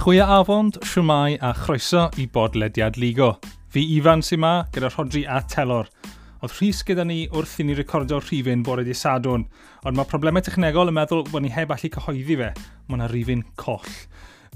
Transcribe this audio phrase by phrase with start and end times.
[0.00, 3.34] Chwia afond, siwmai a chroeso i bodlediad Ligo.
[3.68, 5.90] Fi Ifan sy'n ma gyda Rodri a Telor.
[6.40, 9.44] Oedd rhys gyda ni wrth i ni recordio rhifin bore di sadwn,
[9.84, 12.48] ond mae problemau technegol yn meddwl bod ni heb allu cyhoeddi fe.
[12.88, 13.92] Mae yna rhifin coll.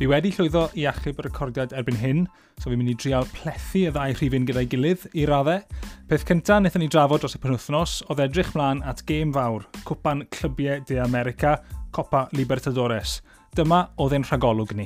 [0.00, 2.25] Fi wedi llwyddo i achub y recordiad erbyn hyn,
[2.57, 5.61] so fi'n mynd i drial plethu y ddau rhifin gyda'i gilydd i raddau.
[6.08, 10.25] Peth cyntaf wnaethon ni drafod dros y penwthnos oedd edrych mlaen at gêm fawr, cwpan
[10.32, 11.58] Clybiau De America,
[11.93, 13.18] Copa Libertadores–
[13.54, 14.85] Dyma oedd ein rhagolwg ni.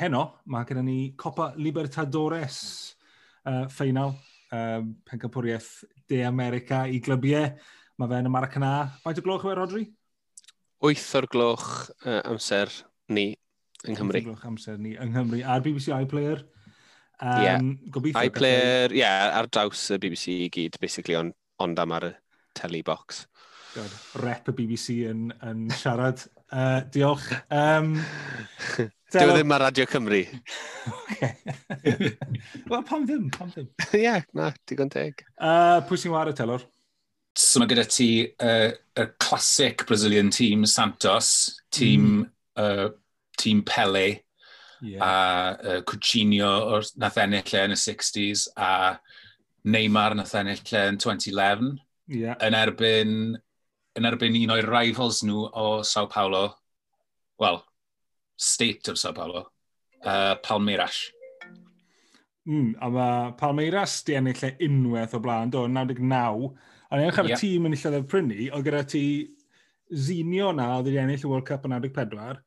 [0.00, 2.56] Heno, mae gyda ni Copa Libertadores
[3.44, 7.50] uh, ffeinal uh, pencampwriaeth De America i glybiau.
[8.00, 8.72] Mae fe yn y Maracana.
[9.04, 9.84] Faint o gloch yw e, Rodri?
[10.80, 11.68] 8 o'r gloch
[12.06, 12.72] uh, amser
[13.12, 13.34] ni
[13.84, 14.24] yng Nghymru.
[14.30, 15.42] Gloch amser ni yng Nghymru.
[15.44, 16.46] A'r BBC iPlayer.
[17.20, 17.60] Um, yeah.
[17.92, 18.24] Gobeithio.
[18.32, 22.16] iPlayer, ie, yeah, ar draws y BBC i gyd, basically, ond on am ar y
[22.56, 23.26] telly box.
[23.70, 23.92] God,
[24.24, 26.24] rep y BBC yn, yn siarad.
[26.50, 27.28] Uh, diolch.
[27.54, 27.92] Um,
[29.14, 30.18] Dyw e ddim ar Radio Cymru.
[32.70, 33.68] Wel, pam ddim, pam ddim.
[33.94, 35.22] Ie, yeah, na, digon teg.
[35.38, 36.62] Uh, pwy sy'n wario, Telor?
[37.38, 38.74] So mae gyda ti uh,
[39.22, 42.26] classic Brazilian team, Santos, team, mm.
[42.58, 42.90] uh,
[43.38, 44.08] team Pele,
[44.82, 44.98] yeah.
[44.98, 45.12] a
[45.54, 48.98] uh, Coutinho o'r nath ennill e yn y 60s, a
[49.70, 51.78] Neymar nath ennill e yn 2011.
[52.10, 52.34] Yeah.
[52.42, 53.38] Yn erbyn
[53.98, 56.44] yn erbyn un o'r rivals nhw o Sao Paulo,
[57.40, 57.64] well,
[58.36, 59.46] state of Sao Paulo,
[60.04, 61.08] uh, Palmeiras.
[62.48, 66.52] Mm, a mae Palmeiras di ennill e unwaith o blaen, do, 99.
[66.90, 67.42] A ni'n ychydig yep.
[67.42, 69.04] tîm yn illodd y prynu, o gyda ti
[69.90, 72.40] Zinio na, oedd wedi ennill y World Cup yn 94.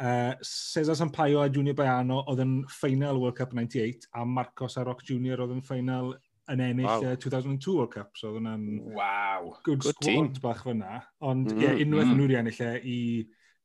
[0.00, 5.04] Uh, Cesar Sampaio a Junior Baiano oedd yn ffeinal World Cup 98, a Marcos Aroc
[5.04, 6.14] Junior oedd yn ffeinal
[6.50, 7.04] yn ennill wow.
[7.12, 8.16] uh, 2002 World Cup.
[8.18, 8.64] So oedd hwnna'n
[8.96, 9.52] wow.
[9.66, 10.42] good, good squad team.
[10.42, 11.00] bach fyna.
[11.26, 12.16] Ond mm, yeah, unwaith mm.
[12.18, 12.98] nhw'n ennill e i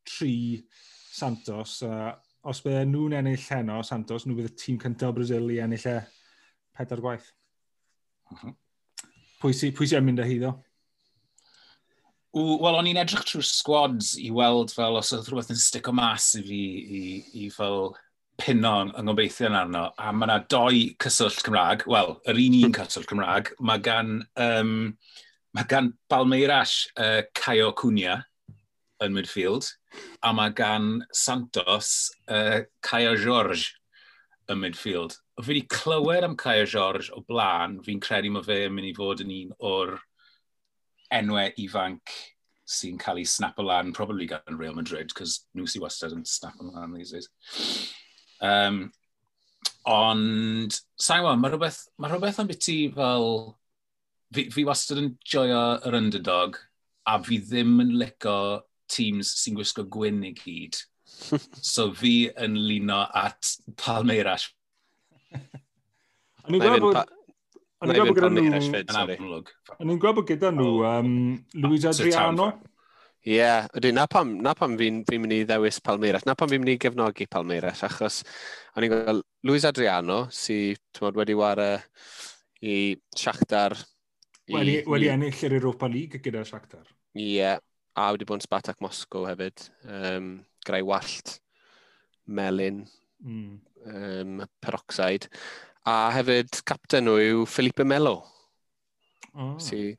[0.06, 0.36] tri
[1.16, 1.80] Santos.
[1.86, 2.12] Uh,
[2.46, 5.90] os bydde nhw'n ennill heno Santos, nhw bydd y tîm cyntaf o Brazil i ennill
[5.92, 5.98] e
[6.76, 7.32] pedair gwaith.
[8.32, 8.38] Mhm.
[8.38, 8.56] Uh -huh.
[9.42, 10.56] Pwy sy'n mynd â hi ddo?
[12.36, 15.94] Wel, o'n i'n edrych trwy'r squads i weld fel os oedd rhywbeth yn stick o
[15.96, 16.64] mas i fi
[16.98, 17.04] i,
[17.40, 17.94] i fel
[18.42, 23.10] pinon yng ngobeithio'n arno, a mae yna doi cyswllt Cymraeg, wel, yr un un cyswllt
[23.10, 24.74] Cymraeg, mae gan, um,
[25.56, 28.20] mae gan Balmeiras uh, Caio Cunha
[29.04, 29.70] yn midfield,
[30.24, 33.74] a mae gan Santos uh, Caio George
[34.52, 35.18] yn midfield.
[35.42, 38.96] Fi wedi clywed am Caio George o blaen, fi'n credu mae fe yn mynd i
[38.96, 39.98] fod yn un o'r
[41.16, 42.16] enwau ifanc
[42.66, 46.26] sy'n cael ei snap o lan, probably gan Real Madrid, cos nhw sy'n wastad yn
[46.28, 47.30] snap o lan these days.
[48.44, 48.80] Um,
[49.90, 53.30] ond, sa'n gwybod, mae rhywbeth, mae rhywbeth am beth fel...
[54.36, 56.58] Fi, fi wastad yn joio yr underdog,
[57.08, 60.80] a fi ddim yn licio teams sy'n gwisgo gwyn i gyd.
[61.74, 64.50] so fi yn luno at Palmeiras.
[66.46, 67.14] O'n i'n gweld bod...
[67.84, 69.42] O'n i'n gweld bod gyda nhw...
[69.78, 71.12] O'n i'n gweld bod gyda nhw um,
[71.62, 72.50] Luis Adriano.
[72.52, 72.75] Town.
[73.26, 76.52] Ie, yeah, ydyn, na pam, na pam fi'n fi mynd i ddewis Palmeiras, na pam
[76.52, 78.20] fi'n mynd i gefnogi Palmeiras, achos
[78.78, 81.80] o'n i'n gweld Luis Adriano, sy'n mod, wedi wario
[82.62, 82.76] i
[83.18, 83.74] Shakhtar.
[84.54, 86.84] Wedi, wedi ennill yr Europa League gyda Shakhtar.
[87.18, 87.58] Ie, yeah,
[87.98, 90.28] a wedi bod yn Spartak Moscow hefyd, um,
[90.68, 91.40] grau wallt,
[92.30, 92.84] melin,
[93.26, 93.56] mm.
[93.90, 95.32] um, peroxide,
[95.90, 98.20] a hefyd capten nhw yw Felipe Melo,
[99.34, 99.56] oh.
[99.58, 99.96] sy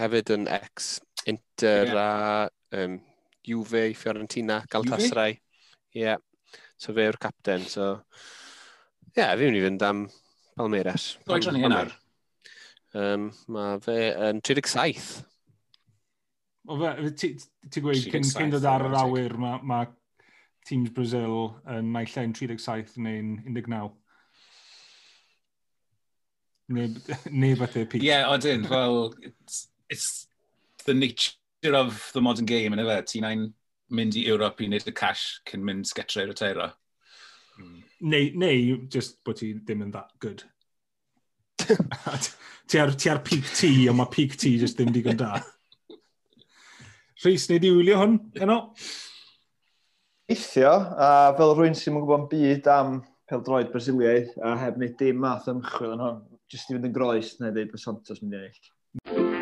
[0.00, 0.96] hefyd yn ex
[1.28, 2.00] Inter yeah.
[2.00, 3.00] a um,
[3.42, 5.38] Juve, Fiorentina, Galatasaray.
[5.94, 6.16] Ie, yeah.
[6.78, 7.64] so fe yw'r capten.
[7.68, 7.92] So,
[9.10, 10.04] ie, yeah, fi mynd i fynd am
[10.58, 11.14] Palmeiras.
[11.26, 11.84] Oedran ni hynna?
[12.96, 13.96] Um, mae fe
[14.28, 15.24] yn 37.
[16.70, 19.80] O fe, ti'n gweud, cyn cyn dod ar yr awyr, mae ma
[20.68, 23.96] teams Brazil yn naill ein 37 neu'n 19.
[26.70, 26.86] Neu
[27.42, 28.04] neb at their peak.
[28.04, 30.28] Ie, yeah, odyn, well, it's, it's
[30.86, 33.42] the nature mixture of the modern game yn efe, ti'n ein
[33.90, 36.70] mynd i Ewrop i wneud y cash cyn mynd sgetrau rotaira.
[37.58, 37.82] Mm.
[38.00, 40.44] Neu, neu, just bod ti ddim yn that good.
[42.68, 45.40] ti ar, ti ar peak T, ond mae peak T just ddim digon da.
[47.24, 48.58] Rhys, neu di wylio hwn, yno?
[50.30, 55.20] Eithio, a fel rwy'n sy'n mwyn gwybod byd am peldroed Brasiliau, a heb wneud dim
[55.26, 58.44] math ymchwil yn hwn, jyst i fynd yn groes neu dweud bod Santos mynd i
[58.46, 59.39] ennill.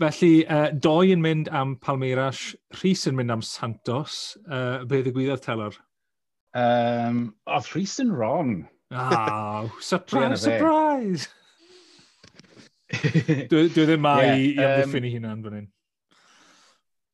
[0.00, 4.38] Felly, uh, doi yn mynd am Palmeiras, Rhys yn mynd am Santos.
[4.48, 5.76] Uh, be ddigwyddodd telor?
[6.56, 8.54] Um, oedd Rhys yn wrong.
[8.90, 11.28] Oh, surprise, surprise!
[13.50, 15.68] dwi, dwi ddim ma yeah, i, amddiffyn um, i hunan fan hyn.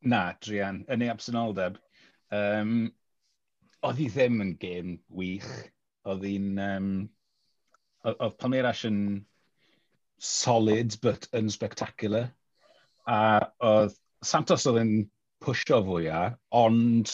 [0.07, 1.83] Na, Drian, yn ei absenoldeb.
[2.33, 2.79] Um,
[3.83, 5.51] oedd hi ddim yn gêm wych.
[6.07, 6.55] Oedd hi'n...
[6.63, 6.91] Um,
[8.15, 9.01] oedd Palmeiras yn
[10.23, 12.31] solid, but unspectacular
[13.07, 13.19] a
[13.71, 13.95] oedd
[14.27, 14.95] Santos oedd yn
[15.45, 17.13] pwysio fwyaf, ond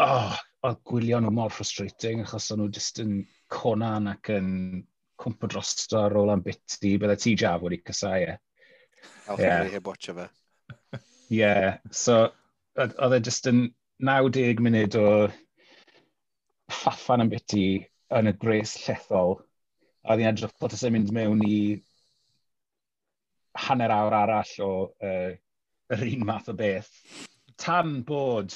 [0.00, 0.36] oh,
[0.66, 3.18] oedd gwylio nhw mor frustrating achos o'n nhw jyst yn
[3.52, 4.50] conan ac yn
[5.20, 8.36] cwmpa drosto ar ôl am biti, bydde ti jaf wedi cysau e.
[9.28, 9.68] Alfa yeah.
[9.74, 10.26] heb watcha fe.
[11.30, 12.22] Ie, yeah, so
[12.80, 13.66] oedd e jyst yn
[14.00, 15.06] 90 munud o
[16.72, 17.64] ffaffan am biti
[18.16, 21.58] yn y gres llethol a oedd hi'n edrych bod ysyn mynd mewn i
[23.58, 25.30] hanner awr arall o uh,
[25.90, 26.90] yr un math o beth,
[27.60, 28.54] tan bod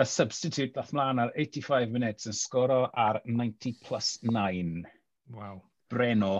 [0.00, 4.84] y substitute dath mlaen ar 85 minutes yn sgoro ar 90 plus 9.
[5.34, 5.60] Wow.
[5.92, 6.34] Breno.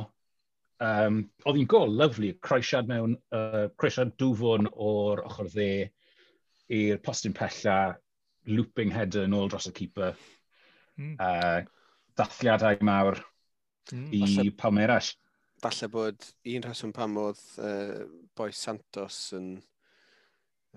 [0.81, 5.73] Um, oedd hi'n gol, lyflu, croesiad mewn, uh, croesiad dwfwn o'r ochr dde
[6.73, 7.97] i'r postyn pella,
[8.49, 10.17] looping header yn ôl dros y keeper.
[10.97, 11.19] Mm.
[11.21, 11.61] Uh,
[12.17, 13.21] dathliadau mawr
[13.93, 15.13] mm, i Palmeiras
[15.61, 18.05] falle bod un rheswm pam oedd uh,
[18.37, 19.51] boi Santos yn,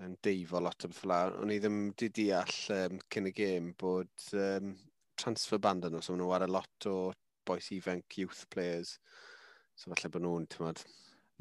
[0.04, 3.70] yn deifo lot o beth fel o'n i ddim di deall um, cyn y gêm
[3.80, 4.74] bod um,
[5.20, 6.98] transfer band yn nhw, so nhw ar y lot o
[7.46, 8.96] boes ifanc youth players,
[9.76, 10.84] so falle bod nhw'n, ti'n mad...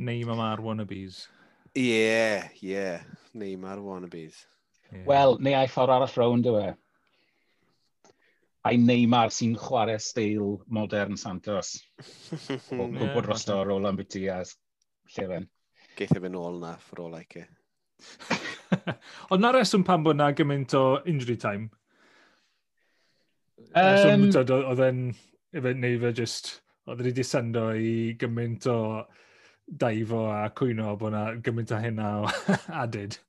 [0.04, 1.28] Neymar Mar wannabes.
[1.74, 3.04] Ie, yeah, ie, yeah.
[3.38, 4.44] Neymar wannabes.
[4.90, 5.06] Yeah.
[5.10, 6.72] Wel, neu ai ffordd arall rownd yw e
[8.64, 11.76] a'i Neymar sy'n chwarae steil modern Santos.
[12.80, 14.40] O gwybod rosto ar ôl am biti a
[15.16, 15.50] llefen.
[15.98, 17.50] Geith efo'n ôl na, for all like it.
[19.32, 21.70] Ond na reswm pan bod na gymaint o injury time?
[23.74, 25.04] Um, oedd e'n,
[25.54, 26.56] neu fe just,
[26.88, 28.80] oedd wedi syndo i gymaint o
[29.68, 32.32] daifo a cwyno bod na gymaint o hynna o
[32.84, 33.20] aded.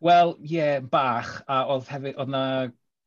[0.00, 2.44] Wel, ie, yeah, bach, a oedd hefyd, oedd na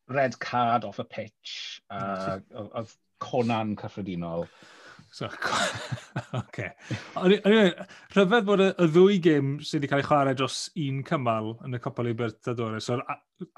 [0.09, 4.47] red card off a pitch, uh, a oedd Conan cyffredinol.
[5.13, 5.29] So,
[6.33, 6.71] okay.
[7.15, 11.77] Rhyfedd bod y, y ddwy gêm sydd wedi cael ei chwarae dros un cymal yn
[11.77, 13.03] y Copa Libertadores o'r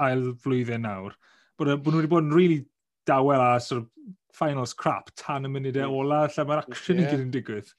[0.04, 1.16] ail flwyddyn nawr,
[1.56, 2.60] bod, bod nhw wedi bod yn really
[3.08, 3.90] dawel a sort of,
[4.36, 5.98] finals crap tan y munudau e mm.
[6.00, 7.06] ola lle mae'r action yeah.
[7.06, 7.70] i gyd yn digwydd.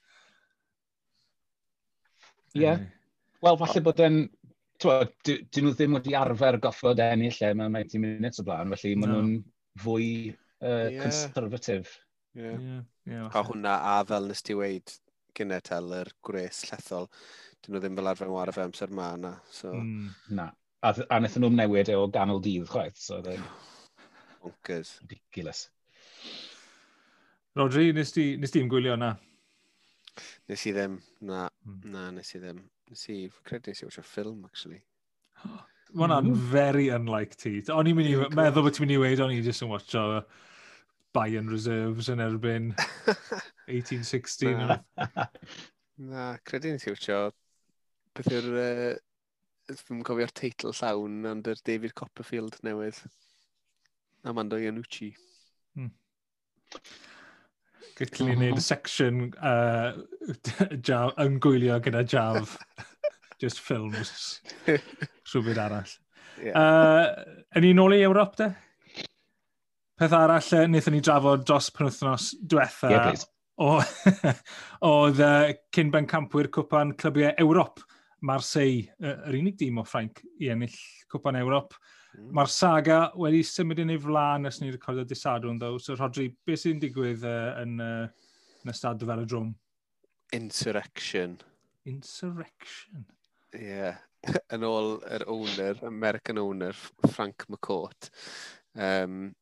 [2.57, 2.63] Ie.
[2.63, 2.85] Yeah.
[3.45, 4.23] Wel, falle bod yn
[4.83, 9.15] Dyn nhw ddim wedi arfer goffod ennill lle mewn 90 minutes o blaen, felly maen
[9.15, 9.33] nhw'n
[9.83, 11.03] fwy uh, yeah.
[11.03, 11.89] conservative.
[12.37, 12.61] Yeah.
[12.61, 12.85] Yeah.
[13.07, 14.93] Yeah, a hwnna, a fel nes ti weid
[15.37, 17.09] gynnau tel yr gwres llethol,
[17.65, 19.33] dyn nhw ddim fel arfer yn wario fe amser ma na.
[19.53, 19.73] So.
[19.73, 20.11] Mm.
[20.39, 20.51] Na,
[20.83, 23.01] a, a wnaethon nhw'n newid e o ganol dydd chwaith.
[23.01, 23.43] So then...
[24.45, 24.99] Bonkers.
[25.03, 25.67] Ridiculous.
[27.57, 29.15] Rodri, nes ti, nes ti ymgwylio na?
[30.51, 30.99] Nes i ddim,
[31.29, 31.79] na, mm.
[31.93, 32.61] na, nes i ddim.
[32.91, 33.17] Nes i,
[33.47, 34.83] credu nes i watch a ffilm, actually.
[35.97, 36.45] Mae hwnna'n mm.
[36.51, 37.59] very unlike ti.
[37.73, 39.95] O'n i'n mynd i, meddwl bod ti'n mynd i weid, o'n i just yn watch
[39.99, 40.07] o
[41.17, 42.73] Bayern Reserves yn erbyn
[43.71, 44.57] 1816.
[44.59, 44.79] na.
[46.11, 47.21] na, credu nes i watch o
[48.17, 52.99] beth yw'r, uh, dwi'n cofio'r teitl llawn, ond yr David Copperfield newydd.
[54.27, 55.13] Amanda Iannucci.
[55.79, 55.93] Hmm.
[57.97, 59.97] Gydlu ni wneud section uh,
[60.87, 62.57] jaf, yn gwylio gyda jaf.
[63.43, 64.41] Just films.
[64.67, 65.97] Rhywbeth arall.
[66.41, 66.57] Yeah.
[66.57, 68.51] Uh, yn un ôl i Ewrop, de?
[69.97, 72.93] Peth arall, wnaethon ni drafod dros penwthnos diwetha.
[72.93, 74.41] Yeah,
[74.85, 77.85] oedd uh, cyn ben campwyr cwpan clybiau Ewrop.
[78.27, 80.77] Marseille, yr unig dîm o Ffrainc i ennill
[81.13, 81.77] cwpan Ewrop.
[82.17, 82.33] Mm.
[82.39, 85.77] Mae'r saga wedi symud yn ei flaen nes ni'n recordio disadwn, ddo.
[85.83, 88.33] So, Rodri, beth sy'n digwydd uh, yn, uh,
[88.65, 89.53] yn ystad y drwm?
[90.37, 91.39] Insurrection.
[91.87, 93.07] Insurrection?
[93.55, 93.69] Ie.
[93.69, 94.03] Yeah.
[94.55, 96.77] yn ôl yr owner, American owner,
[97.13, 98.11] Frank McCourt.
[98.75, 99.35] Um,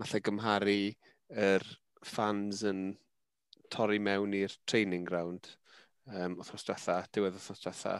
[0.00, 0.80] nath e gymharu
[1.30, 1.64] yr
[2.06, 2.84] fans yn
[3.70, 5.50] torri mewn i'r training ground
[6.08, 7.96] um, wrthnos diwetha, diwedd wrthnos diwetha,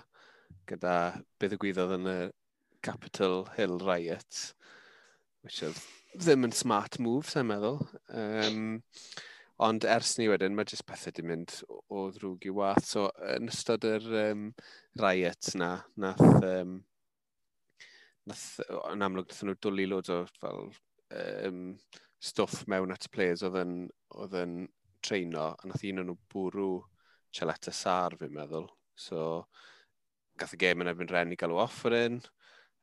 [0.71, 0.95] gyda
[1.41, 2.19] beth y gwyddoedd yn y,
[2.83, 4.55] Capitol Hill Riots,
[5.43, 5.81] which oedd
[6.17, 7.81] ddim yn smart move, sa'n meddwl.
[8.17, 8.81] Um,
[9.63, 12.87] ond ers ni wedyn, mae jyst pethau wedi mynd o ddrwg i wath.
[12.89, 13.07] So,
[13.37, 14.47] yn ystod yr um,
[15.01, 16.79] riot na, nath, um,
[18.31, 18.47] nath,
[18.91, 20.71] yn amlwg, nath nhw dwlu loads o fel,
[21.21, 21.65] um,
[22.21, 23.77] stwff mewn at players oedd yn,
[24.17, 24.57] oedd yn
[25.05, 26.73] treino, a nath un o'n nhw bwrw
[27.37, 28.67] Chaleta Sar, fi'n meddwl.
[28.99, 29.45] So,
[30.41, 32.21] gath y gêm yn efo'n ren i galw off yr un.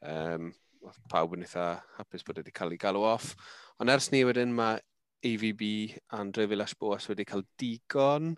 [0.06, 0.52] Um,
[0.86, 3.34] oedd pawb yn eitha hapus bod wedi cael ei galw off.
[3.82, 4.80] Ond ers ni wedyn mae
[5.26, 5.64] AVB
[6.18, 8.36] Andre Villas-Boas wedi cael digon.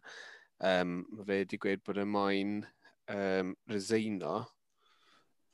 [0.59, 2.55] Um, mae fe wedi gweud bod y moyn
[3.11, 4.39] um, reseino.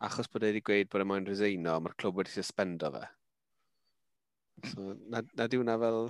[0.05, 2.91] Achos bod e wedi gweud bod e moyn reseino, e e mae'r clwb wedi suspendo
[2.95, 3.05] fe.
[4.71, 6.09] So, na, na di hwnna fel...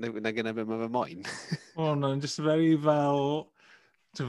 [0.00, 1.26] Na, na gyda fe mae fe moyn.
[1.76, 3.48] o, oh, no, just very fel...
[4.12, 4.28] Ti'n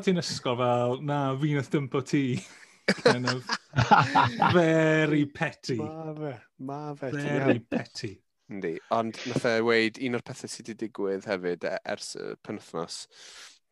[0.00, 2.24] ti'n ysgol fel, na, fi'n nath dympo ti.
[2.86, 3.44] kind of
[4.52, 5.76] very petty.
[5.76, 7.10] Ma fe, ma fe.
[7.10, 8.20] Very petty.
[8.52, 12.32] Yndi, ond nath e weid un o'r pethau sydd wedi digwydd hefyd e, ers y
[12.44, 12.98] penwthnos,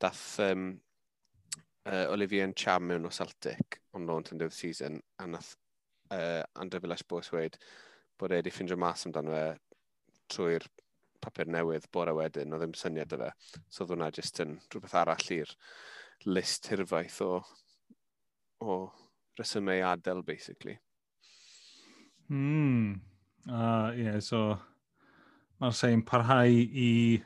[0.00, 0.70] dath um,
[1.84, 5.52] uh, Olivier yn Cham mewn o Celtic on loan to end of season, a nath
[6.14, 7.58] uh, Andrew Villas Bwys weid
[8.20, 9.44] bod e wedi ffindio mas amdano fe
[10.32, 10.66] trwy'r
[11.20, 13.30] papur newydd bore wedyn, oedd ddim syniad o fe.
[13.68, 15.52] So oedd hwnna jyst yn rhywbeth arall i'r
[16.28, 17.32] list hirfaith o
[18.60, 18.90] o
[19.38, 20.78] resymau adael, basically.
[22.28, 23.00] Hmm.
[23.48, 24.58] Uh, yeah, so
[25.60, 27.22] mae'r sein parhau i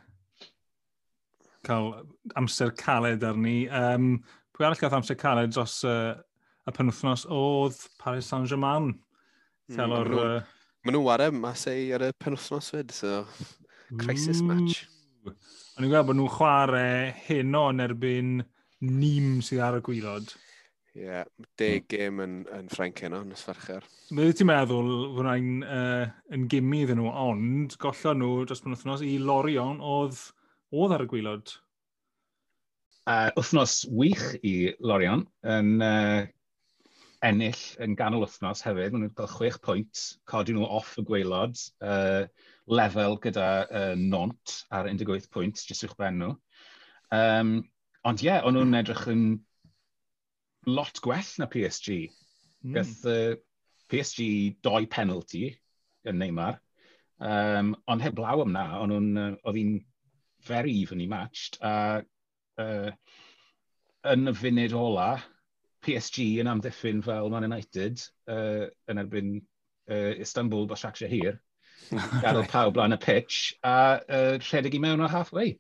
[1.67, 1.91] cael
[2.39, 3.69] amser caled arni.
[3.69, 4.23] Um,
[4.55, 6.15] pwy arall gath amser caled dros uh,
[6.65, 8.93] y penwthnos oedd Paris Saint-Germain.
[9.73, 10.13] Mm, o'r...
[10.15, 10.41] Uh...
[10.85, 13.23] Maen nhw wario masau ar y penwthnos fyd, so
[14.03, 14.85] crisis match.
[15.25, 18.35] O'n i'n gweld bod nhw'n chwarae heno yn erbyn
[18.85, 20.35] nim sydd ar y gwylod.
[20.95, 21.25] Ie, yeah,
[21.59, 23.83] deg gêm yn, yn Ffrainc heno, nes fercher.
[24.15, 26.05] Bydde ti'n meddwl fwna'n uh,
[26.37, 30.21] yn gymmi iddyn nhw, ond gollon nhw dros pan wythnos i Lorion oedd,
[30.71, 31.51] oedd ar y gwylod?
[33.11, 34.53] Uh, wythnos wych i
[34.87, 35.25] Lorion
[35.57, 36.21] yn uh,
[37.27, 38.95] ennill yn ganol wythnos hefyd.
[38.95, 42.23] Mae'n cael chwech pwynt, codi nhw off y gweilod, uh,
[42.71, 46.31] lefel gyda uh, nont ar 18 pwynt, jyst i'ch ben nhw.
[47.19, 47.57] Um,
[48.07, 49.27] ond ie, yeah, o'n nhw'n edrych yn
[50.67, 52.11] lot gwell na PSG.
[52.65, 52.77] Mm.
[52.77, 53.35] Gath uh,
[53.93, 55.51] PSG doi penalty
[56.09, 56.61] yn Neymar.
[57.25, 59.77] Um, ond heblaw am na, ond o'n, uh, oedd hi'n
[60.49, 61.61] very evenly matched.
[61.63, 62.03] A
[62.61, 62.91] uh,
[64.11, 65.09] yn y funud ola,
[65.85, 69.35] PSG yn amddiffyn fel Man United uh, yn erbyn
[69.91, 71.39] uh, Istanbul Başak Shahir.
[72.25, 75.59] Gadw pawb blaen y pitch a uh, rhedeg i mewn o halfway.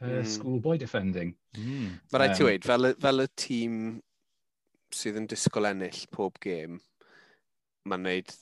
[0.00, 0.26] Uh, mm.
[0.28, 1.34] Schoolboy defending.
[1.56, 1.96] Mm.
[2.12, 3.76] Mae rhaid um, ti wedi, fel, fel y tîm
[4.94, 6.78] sydd yn disgwyl ennill pob gêm,
[7.86, 8.34] mae'n neud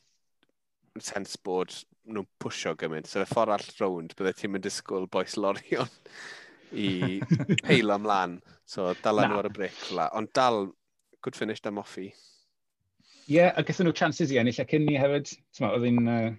[1.03, 1.73] sens bod
[2.05, 3.09] nhw'n pwysio gymaint.
[3.09, 5.91] So, y ffordd all rownd, bydde ti'n mynd disgwyl boes lorion
[6.85, 7.21] i
[7.69, 8.39] heilo ymlaen.
[8.69, 9.81] So, dal nhw ar y bric.
[10.13, 10.69] Ond dal,
[11.25, 12.11] good finish da Moffi.
[13.25, 15.37] Ie, yeah, a gyda nhw chances i ennill, a cyn ni hefyd,
[15.71, 16.03] oedd hi'n...
[16.05, 16.33] Uh,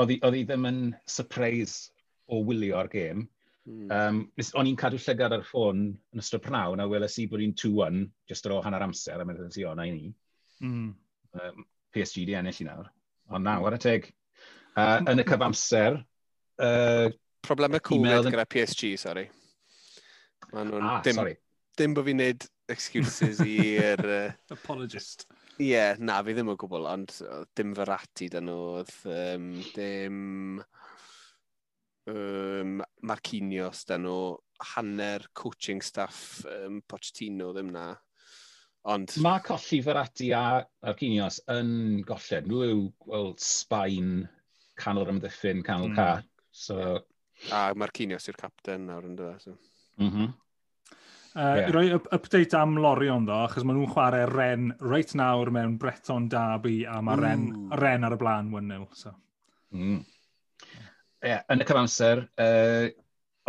[0.00, 1.90] oedd hi ddim yn surprise
[2.30, 3.26] o wylio'r gêm,
[3.70, 3.90] Mm.
[3.94, 4.20] Um,
[4.58, 8.00] o'n i'n cadw llygad ar ffôn yn ystod pnawn, a weles i bod i'n 2-1
[8.30, 10.10] jyst ar ôl hanner amser, a meddwl si o, na i ni.
[10.64, 10.88] Mm.
[11.38, 12.88] Um, PSG di ennill i nawr.
[13.30, 14.08] Ond naw, ar y teg.
[14.74, 16.00] Uh, yn y cyfamser...
[16.60, 17.10] Uh,
[17.46, 19.28] Problemau Covid gyda PSG, sorry.
[20.50, 20.74] Maen.
[20.82, 21.36] Ah, dim, sorry.
[21.78, 24.02] Dim bod fi'n neud excuses i'r...
[24.02, 25.28] Uh, Apologist.
[25.60, 27.14] Ie, yeah, na, fi ddim yn gwbl, ond
[27.56, 28.82] dim Ferrati dyn nhw,
[29.14, 30.60] um, dim
[32.08, 34.20] um, Marquinhos dyn nhw,
[34.74, 37.90] hanner coaching staff um, Pochettino ddim na.
[38.90, 39.12] Ond...
[39.20, 40.44] Mae colli Ferrati a
[40.86, 42.48] Marquinhos yn golled.
[42.48, 44.22] Nhw yw well, Sbaen,
[44.80, 45.98] canol ymddiffyn, canol mm.
[45.98, 46.12] ca.
[46.50, 47.00] So...
[47.56, 49.42] A Marquinhos yw'r capten nawr yn dweud.
[49.44, 49.56] So.
[50.00, 50.32] Mm -hmm.
[51.30, 51.70] Uh, yeah.
[51.70, 56.80] Roi update am Lorion ddo, achos maen nhw'n chwarae Ren reit nawr mewn Breton Derby
[56.90, 57.44] a mae Ren,
[57.78, 58.88] Ren ar y blaen wynnyw.
[58.98, 59.12] So.
[59.76, 60.00] Mm
[61.24, 62.88] yeah, yn y cyfamser, uh,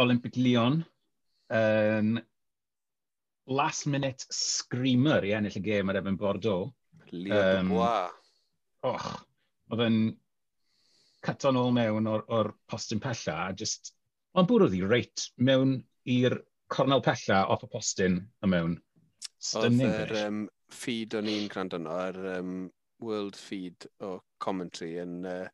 [0.02, 0.82] Olympic Lyon,
[1.54, 2.20] um,
[3.52, 6.72] last minute screamer i yeah, ennill y gêm ar efo'n Bordeaux.
[7.12, 7.74] Lyon um,
[8.88, 9.08] Och,
[9.70, 9.98] oedd yn
[11.22, 13.94] cyton ôl mewn o'r, or postyn pella, a just,
[14.34, 15.76] ond bwrodd i reit mewn
[16.10, 16.40] i'r
[16.72, 18.80] cornel pella off y postyn y mewn.
[19.38, 19.92] Stunning.
[19.92, 22.56] Oedd yr um, feed o'n i'n gwrando ar um,
[23.04, 25.46] World Feed o commentary yn uh,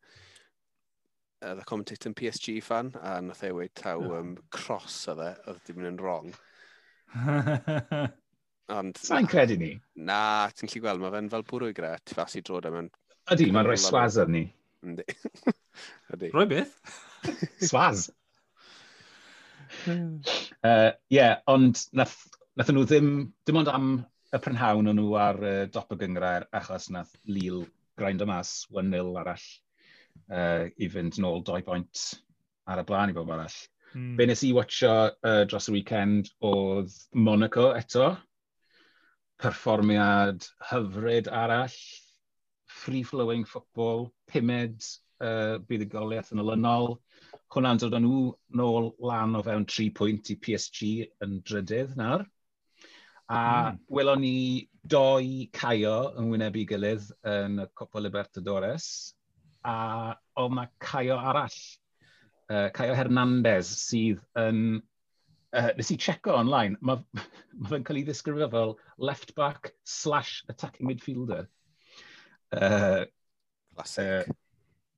[1.46, 5.32] oedd y commentator yn PSG fan, a nath e wei taw um, cross oedd e,
[5.50, 6.32] oedd dim yn wrong.
[8.78, 8.98] Ond...
[9.00, 9.70] Sa'n credu ni?
[10.08, 10.20] Na,
[10.52, 12.90] ti'n lli gweld, mae fe'n fel bwrw i gre, ti fas i drod am.
[13.32, 14.44] Ydy, mae'n rhoi swaz ar ni.
[14.84, 15.06] Ydy.
[16.16, 16.32] Ydy.
[16.34, 16.74] Rhoi beth?
[17.70, 18.08] swaz.
[19.88, 19.94] Ie,
[20.66, 22.18] uh, yeah, ond nath,
[22.58, 23.12] nath nhw ddim,
[23.46, 23.88] dim ond am
[24.34, 27.64] y prynhawn o'n nhw ar uh, dop y gyngrair, achos nath Lille
[27.98, 29.48] grind o mas 1-0 arall
[30.30, 32.04] uh, i fynd nôl doi bwynt
[32.68, 33.58] ar y blaen i bob arall.
[33.94, 34.16] Mm.
[34.18, 38.10] Be nes i watcho uh, dros y weekend oedd Monaco eto.
[39.40, 41.76] Perfformiad hyfryd arall,
[42.82, 44.84] free-flowing football, pumed
[45.24, 46.98] uh, buddugoliaeth yn olynol.
[47.54, 48.24] Hwna'n dod â nhw
[48.60, 50.90] nôl lan o fewn tri pwynt i PSG
[51.24, 52.26] yn drydydd nawr.
[53.28, 53.40] A
[53.72, 53.80] mm.
[53.92, 58.88] welon ni doi caio yn wynebu gilydd yn y Copa Libertadores
[59.68, 59.74] a
[60.40, 61.58] oedd na Caio arall,
[62.50, 64.80] uh, Caio Hernandez, sydd yn...
[65.48, 67.00] Uh, nes i checo online, mae
[67.58, 71.46] ma fe'n cael ei ddisgrifio fel left back slash attacking midfielder.
[72.52, 73.06] Uh,
[73.74, 74.28] classic.
[74.28, 74.34] Uh,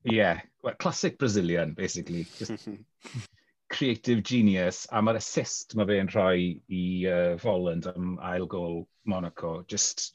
[0.03, 2.25] yeah, well, classic Brazilian, basically.
[2.37, 2.67] Just
[3.71, 9.61] creative genius, a mae'r assist mae fe'n rhoi i uh, Voland am ail gol Monaco,
[9.71, 10.11] just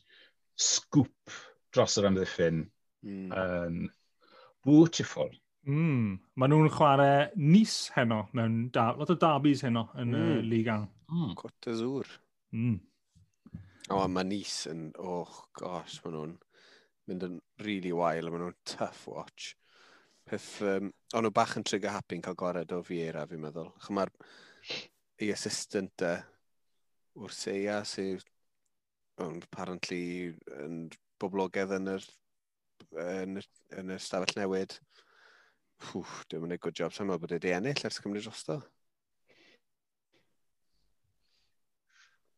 [0.60, 1.32] scoop
[1.72, 2.66] dros yr amddiffyn.
[3.06, 3.30] Mm.
[3.32, 3.78] Um,
[4.66, 5.30] Beautiful.
[5.66, 6.16] Mm.
[6.38, 10.16] Maen nhw'n chwarae nis heno, mewn da, lot o dabis heno yn mm.
[10.16, 10.36] y hmm.
[10.38, 10.88] uh, ligan.
[11.10, 11.32] Mm.
[11.38, 12.10] Cwt y zŵr.
[12.54, 12.76] Mm.
[13.86, 16.34] O, oh, mae nis yn, oh gosh, maen nhw'n
[17.06, 19.54] mynd yn really wael, maen nhw'n tough watch.
[20.26, 23.70] Peth, um, o'n nhw bach yn trigger happy yn cael gored o Fiera, fi'n meddwl.
[23.82, 24.10] Chw mae'r
[25.22, 26.18] ei assistant uh,
[27.18, 28.26] wrth Seia, sydd
[29.22, 30.86] um, apparently yn
[31.22, 32.08] boblogaidd yn yr
[33.02, 33.40] yn,
[33.78, 34.76] yn y stafell newid.
[35.90, 36.94] Wff, dwi'n mynd i good job.
[36.94, 38.60] Sa'n meddwl bod wedi ennill ers Cymru drosto.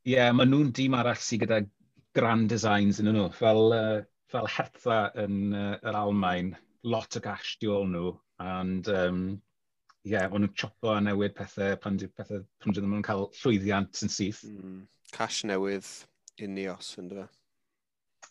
[0.08, 1.60] Ie, yeah, maen nhw'n dîm arall sydd gyda
[2.16, 3.28] grand designs yn nhw.
[3.36, 3.98] Fel, uh,
[4.32, 6.54] fel hertha yn uh, yr Almain,
[6.88, 8.12] lot o gash di ôl nhw.
[8.42, 9.24] And, um,
[10.06, 13.28] ie, yeah, o'n nhw'n chopo a newid pethau pan di pethau pan dyn nhw'n cael
[13.42, 14.44] llwyddiant yn syth.
[14.48, 15.90] Mm, cash newydd,
[16.46, 17.34] unios, yn dweud.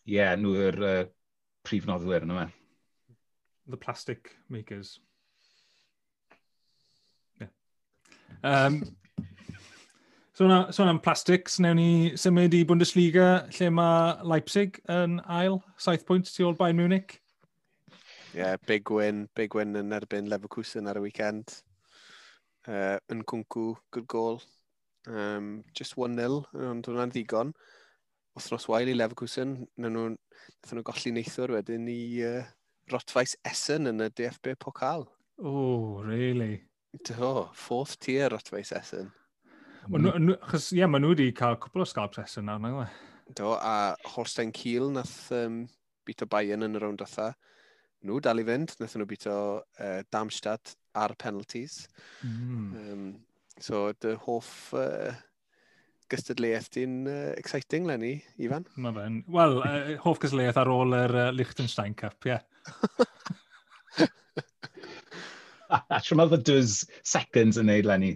[0.07, 1.05] Ie, yeah, nhw'r uh,
[1.67, 2.47] prif noddwyr yna yma.
[3.67, 4.99] The Plastic Makers.
[7.41, 7.51] Yeah.
[8.43, 8.95] Um,
[10.33, 15.59] so na, so am plastics, newn ni symud i Bundesliga lle mae Leipzig yn ail,
[15.83, 17.17] 7 pwynt tu ôl Bayern Munich.
[18.37, 21.51] Yeah, big win, big win yn erbyn Leverkusen ar y weekend.
[22.67, 24.39] Uh, yn cwncw, good goal.
[25.07, 27.51] Um, just 1-0, ond hwnna'n ddigon
[28.37, 30.13] wythnos wael i Leverkusen, na nhw,
[30.71, 32.47] nhw golli neithwr wedyn i uh,
[32.91, 35.07] Rotfais Essen yn y DFB Pokal.
[35.37, 36.61] Oh, really?
[37.05, 39.11] Do, fourth tier Rotfais Essen.
[39.87, 42.87] Achos, ie, maen nhw wedi cael cwbl o scalps Essen nawr, nag e?
[43.35, 45.65] Do, a Holstein Kiel nath um,
[46.07, 47.33] bito Bayern yn y rownd otha.
[48.07, 51.85] Nhw dal i fynd, nath nhw bito uh, Darmstadt ar penalties.
[52.23, 52.67] Mm.
[52.81, 53.07] Um,
[53.59, 55.11] so, dy hoff uh,
[56.11, 58.65] gystadleuaeth di'n uh, exciting, Lenny, Ifan.
[58.83, 59.19] Mae fe'n...
[59.33, 62.35] Wel, uh, hoff gystadleuaeth ar ôl yr uh, Liechtenstein Cup, ie.
[62.35, 62.43] Yeah.
[65.67, 68.13] A trwy mae dwys seconds yn neud, Lenny.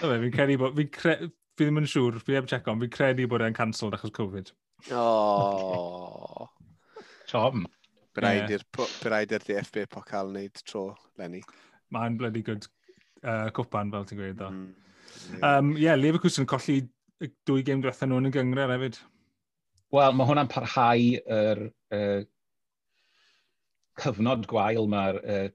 [0.00, 0.76] Mae fi'n credu bod...
[0.78, 1.16] Fi'n cre...
[1.54, 4.52] fi ddim yn siŵr, fi heb check on, fi'n credu bod e'n cancelled achos Covid.
[4.96, 6.48] Oh.
[7.30, 7.66] Tom.
[8.14, 9.34] Byraid yeah.
[9.36, 10.86] i'r DFB Pocal wneud tro,
[11.18, 11.42] Lenny.
[11.94, 12.66] Mae'n bloody good
[13.24, 14.50] uh, cwpan, fel ti'n gweud, do.
[14.50, 14.66] Mm.
[15.04, 15.58] Ie, yeah.
[15.58, 16.80] um, yeah, Leverkusen yn colli
[17.48, 19.00] dwy gêm diwethaf nhw yn y gyngred hefyd.
[19.94, 21.60] Wel, mae hwnna'n parhau yr
[21.94, 22.22] uh,
[24.02, 25.48] cyfnod gwael mae'r uh,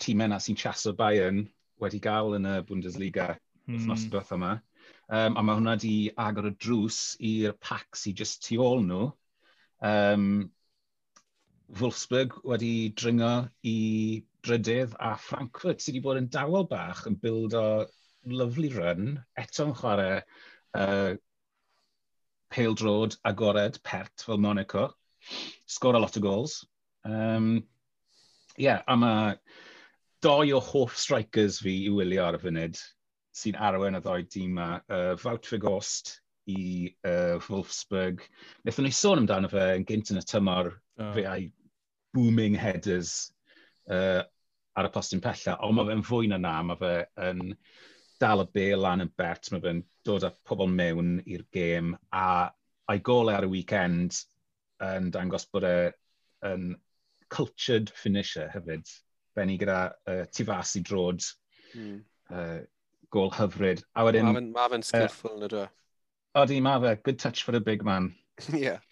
[0.00, 1.44] tîmau na sy'n chaso Bayern
[1.82, 3.74] wedi gael yn y Bundesliga mm.
[3.74, 4.54] wythnos diwethaf yma.
[5.10, 7.00] Um, a mae hwnna wedi agor y drws
[7.32, 9.10] i'r pac sy'n just tu ôl nhw.
[9.84, 10.26] Um,
[11.80, 13.32] Wolfsburg wedi dringo
[13.66, 13.78] i
[14.46, 17.66] drydydd a Frankfurt sydd wedi bod yn dawel bach yn build o
[18.40, 20.22] lovely run, eto'n chwarae
[20.74, 21.14] uh,
[22.50, 24.90] Pale Drod, agored pert fel Monaco.
[25.68, 26.66] Sgor a lot o gols.
[27.04, 27.64] Um,
[28.56, 29.36] yeah, a mae
[30.22, 32.80] doi o hoff strikers fi i wylio ar y funud
[33.40, 34.68] sy'n arwen y ddoi dîm yma.
[34.90, 36.18] Uh, Fout Figost
[36.50, 38.24] i uh, Wolfsburg.
[38.66, 41.12] Nethon ni sôn amdano fe yn gynt yn y tymor oh.
[41.14, 41.40] fe ai
[42.16, 43.30] booming headers
[43.90, 44.22] uh,
[44.76, 46.94] ar y postyn pella, ond mae fe'n fwy na na, mae fe
[47.28, 47.54] yn
[48.20, 52.50] dal y bel lan yn bet, mae fe'n dod â pobl mewn i'r gêm, a
[52.90, 54.18] a'i golau ar y weekend
[54.84, 56.72] yn dangos bod e'n
[57.32, 58.88] cultured finisher hefyd.
[59.36, 59.80] Benny gyda
[60.10, 61.22] uh, tifas i drod,
[61.78, 62.00] mm.
[62.34, 62.58] uh,
[63.14, 63.84] gol hyfryd.
[63.94, 64.32] A wedyn...
[64.50, 65.66] Mae fe'n skillful yn y dwe.
[66.40, 66.94] Odi, mae fe.
[67.06, 68.12] Good touch for a big man.
[68.54, 68.82] yeah.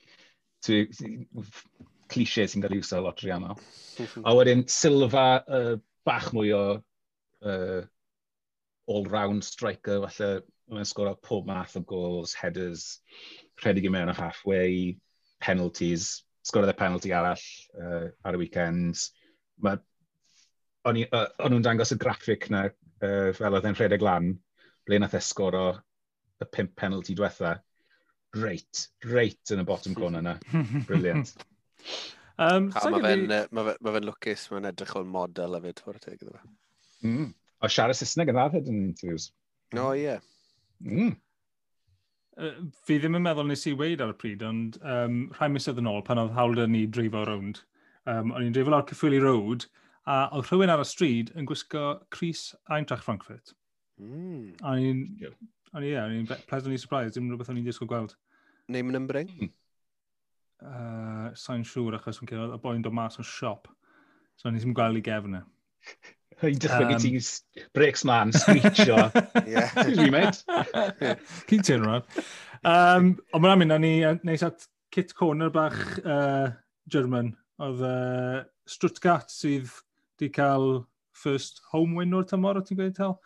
[2.09, 5.75] Cliché sy'n cael ei wsio lot rhi A wedyn Silva uh,
[6.07, 7.83] bach mwy o uh,
[8.89, 13.01] all-round striker, falle mae'n sgoro pob math o goals, headers,
[13.63, 14.97] rhedeg i mewn o halfway,
[15.45, 17.45] penalties, sgorodd y penalty arall
[17.81, 19.01] uh, ar y weekend.
[19.65, 19.81] Mae,
[20.89, 24.35] o'n uh, nhw'n dangos y graffic na uh, fel oedd e'n rhedeg lan,
[24.89, 25.71] ble nath e sgoro
[26.39, 27.57] y pimp penalty diwetha.
[28.37, 30.37] Reit, reit yn y bottom corner na.
[30.89, 31.33] Brilliant.
[32.45, 36.21] um, Mae fe'n ma fe, ma fe lwcus, mae'n edrych o'n model hefyd, ffordd teg
[36.21, 36.45] iddo fe.
[37.09, 37.31] Mm.
[37.63, 39.31] O siarad Saesneg yn dda hefyd yn interviews.
[39.75, 40.05] No, ie.
[40.05, 40.21] Yeah.
[40.85, 41.17] Mm.
[42.39, 42.53] Uh,
[42.87, 45.91] fi ddim yn meddwl nes i weid ar y pryd, ond um, rhai misoedd yn
[45.91, 47.65] ôl pan oedd hawl ni dreifo rownd.
[48.09, 49.67] Um, o'n i'n dreifo lawr Cyffwili Road,
[50.09, 53.57] a oedd rhywun ar y stryd yn gwisgo Cris Eintracht Frankfurt.
[54.01, 54.55] Mm.
[54.63, 55.33] A o'n i'n...
[55.77, 58.15] O'n ie, o'n i'n pleasantly surprised, dim rhywbeth o'n i'n disgwyl gweld.
[58.73, 59.35] Name and numbering?
[59.35, 59.51] Mm.
[60.59, 63.69] Uh, Sa'n siŵr achos yn cael y boi'n dod mas o'r siop.
[64.39, 65.43] So o'n i'n gweld i gefn e.
[66.43, 69.09] I dychmygu um, ti breaks man, screechio.
[69.35, 70.45] Excuse me, mate.
[71.51, 72.05] Cyn ti'n rhan.
[72.63, 73.93] Um, ond mae'n mynd, ni
[74.27, 76.51] neis at Kit Corner bach uh,
[76.91, 77.35] German.
[77.59, 79.71] Oedd uh, Stuttgart sydd
[80.19, 80.85] wedi cael
[81.19, 83.19] first home win o'r tymor, o ti'n gweud tal?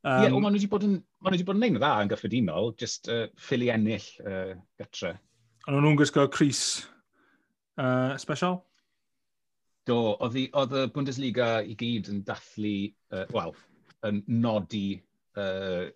[0.00, 2.12] Um, yeah, maen nhw wedi bod yn, maen nhw wedi bod yn neud dda yn
[2.12, 5.14] gyffredinol, just uh, ffili ennill uh, gytre.
[5.68, 6.62] Ond nhw'n gwisgo Cris
[7.76, 8.62] uh, special?
[9.90, 12.74] Do, oedd y Bundesliga i gyd yn dathlu,
[13.10, 13.56] uh, wel,
[14.06, 15.00] yn nodi
[15.40, 15.88] uh,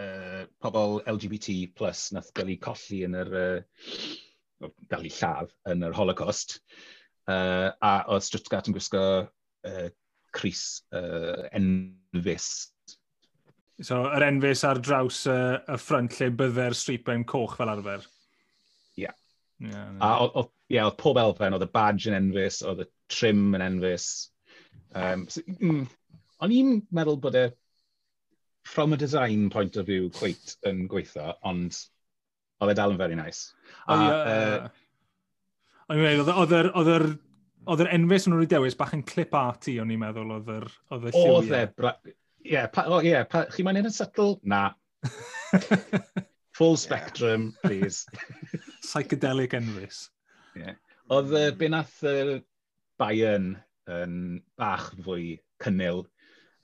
[0.00, 5.88] uh, pobl LGBT plus nath gael ei colli yn yr, uh, gael ei lladd yn
[5.88, 6.58] yr Holocaust.
[7.30, 9.88] Uh, a oedd Stuttgart yn gwisgo uh,
[10.36, 12.50] Cris uh, Enfys.
[13.80, 18.04] So, yr Enfys ar draws uh, y ffrant lle byddai'r stripau'n coch fel arfer?
[18.98, 19.06] Ie.
[19.06, 19.16] Yeah.
[19.60, 20.00] Yeah, yeah.
[20.04, 24.10] A oedd yeah, pob elfen, oedd y badge yn Envis, oedd y trim yn enfus.
[24.96, 25.86] Um, so, mm,
[26.42, 27.46] o'n i'n meddwl bod e,
[28.66, 31.78] from a design point of view, cweit yn gweithio, ond
[32.60, 33.50] oedd e dal yn very nice.
[33.86, 34.30] A, oh, yeah.
[34.30, 34.86] uh,
[35.90, 37.12] O'n i'n meddwl, oedd yr
[37.68, 40.68] oedd yr enfys nhw'n rhaid dewis bach yn clip arty, o'n i'n meddwl, oedd yr
[40.90, 41.40] lliwiau.
[41.40, 41.64] Oedd e,
[42.46, 43.16] ie, yeah, o ie,
[43.54, 44.38] chi mae'n un yn subtle?
[44.48, 44.70] Na.
[46.58, 48.06] Full spectrum, please.
[48.86, 50.06] Psychedelic enfys.
[50.56, 50.78] Yeah.
[51.12, 52.38] Oedd, uh, be nath uh,
[53.00, 53.54] Bayern
[53.90, 54.16] yn
[54.60, 56.04] bach fwy cynnil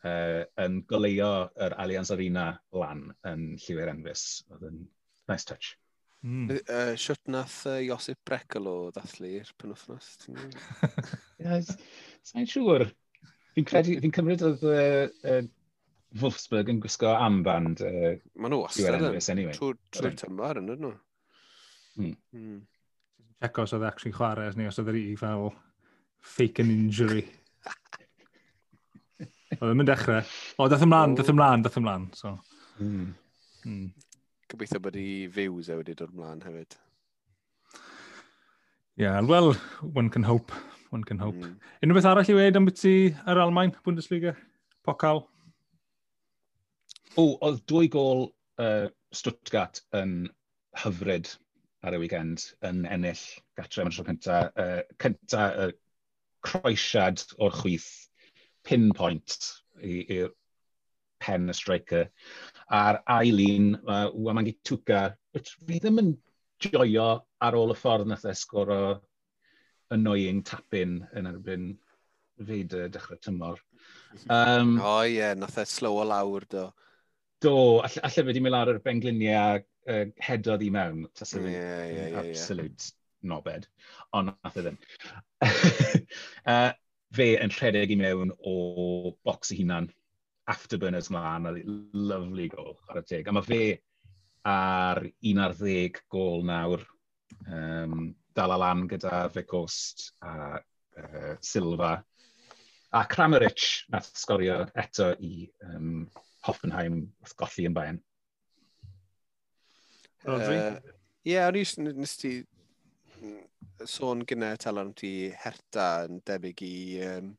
[0.07, 1.31] uh, yn goleio
[1.63, 4.45] yr Allianz Arena lan yn Lliwyr Enfys.
[4.53, 4.85] Oedd yn
[5.31, 5.75] nice touch.
[6.27, 6.51] Mm.
[6.51, 10.15] Uh, Siwt nath uh, Josip Breckl o ddathlu'r penwthnos.
[11.43, 11.75] yes,
[12.29, 12.89] Sa'n siŵr.
[13.57, 15.43] Fi'n credu, fi'n cymryd oedd uh, uh,
[16.21, 17.83] Wolfsburg yn gwisgo amband.
[17.85, 19.21] Uh, Maen nhw wastad yn.
[19.35, 19.55] Anyway.
[19.57, 20.97] Trwy'r tymor yn ydyn nhw.
[21.97, 22.17] Mm.
[22.37, 22.59] Mm.
[23.41, 25.51] Check os oedd actually chwarae, neu os oedd yr i fel
[26.35, 27.25] fake an injury.
[29.57, 30.25] Oedd ddim yn dechrau.
[30.59, 32.09] O, dath ymlaen, dath ymlaen, dath ymlaen.
[32.19, 32.35] So.
[32.81, 33.13] Mm.
[33.65, 33.87] Mm.
[34.51, 36.77] Gobeithio bod i views e wedi dod ymlaen hefyd.
[38.97, 39.55] Yeah, well,
[39.93, 40.53] one can hope.
[40.91, 41.37] One can hope.
[41.37, 41.57] Mm.
[41.83, 42.95] Unrhyw beth arall i wedi am byti
[43.29, 44.35] yr Almain, Bundesliga,
[44.87, 45.25] Pocal?
[47.17, 48.29] O, oedd dwy gol
[48.63, 50.27] uh, Stuttgart yn
[50.83, 51.33] hyfryd
[51.87, 53.23] ar y weekend yn ennill
[53.59, 54.41] gatre am y tro cynta.
[54.59, 55.75] Uh, cynta uh,
[56.47, 57.91] croesiad o'r chwyth
[58.67, 59.37] pinpoint
[59.83, 60.31] i'r
[61.23, 62.09] pen y striker.
[62.77, 66.15] A'r ail un, uh, Wamangi Tuca, which fi ddim yn
[66.63, 67.09] joio
[67.47, 68.81] ar ôl y ffordd nath esgor o
[69.95, 71.71] annoying tapin yn erbyn
[72.49, 73.63] fyd y dechrau tymor.
[74.29, 76.67] Um, o oh, ie, yeah, nath e slow o lawr do.
[77.43, 81.05] Do, alle, alle fe di mynd lawr yr bengliniau uh, hedodd i mewn.
[81.07, 82.15] Ie, ie, ie.
[82.23, 82.95] Absolute yeah
[83.29, 83.69] nobed,
[84.17, 84.81] ond nath e ddim.
[86.53, 86.73] uh,
[87.17, 88.57] fe yn rhedeg i mewn o
[89.27, 89.89] bocs i hunan,
[90.51, 91.55] afterburners mlaen, a
[91.97, 93.29] lovely goal ar y teg.
[93.29, 93.63] A mae fe
[94.47, 96.85] ar 11 gol nawr,
[97.51, 101.97] um, dal a lan gyda Fe Cost a uh, Silva.
[102.93, 106.07] A Kramaric nath sgorio eto i um,
[106.47, 108.03] Hoffenheim wrth golli yn Bayern.
[110.27, 110.61] Rodri?
[110.61, 110.95] Uh,
[111.47, 112.37] o'n i nes ti
[113.17, 113.45] Mm,
[113.89, 116.77] sôn gyda tal am ti herta yn debyg i
[117.07, 117.31] um,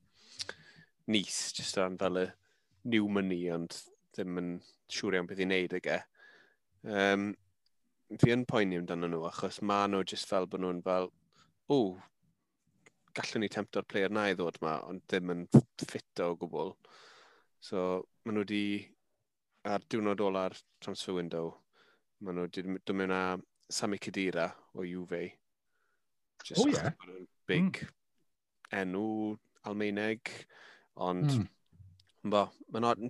[1.13, 2.25] Nice, jyst am fel y
[2.93, 3.75] new money, ond
[4.15, 4.49] ddim yn
[4.91, 5.99] siŵr iawn beth i wneud ag e.
[6.97, 7.29] Um,
[8.23, 11.07] fi yn poeni amdano nhw, achos ma nhw jyst fel bod nhw'n fel,
[11.71, 11.79] o,
[13.15, 16.75] gallwn ni tempto'r player na i ddod ma, ond ddim yn ffit o gwbl.
[17.69, 17.87] So,
[18.25, 18.63] maen nhw wedi,
[19.69, 21.53] ar diwrnod ola'r transfer window,
[22.19, 23.25] maen nhw wedi dod mewn â
[23.69, 25.27] Sami Cadira o Juve,
[26.47, 26.93] Just oh, yeah.
[27.49, 28.79] big mm.
[28.79, 29.35] enw
[29.67, 30.31] Almeineg,
[31.03, 31.45] ond mm.
[32.31, 32.45] bo,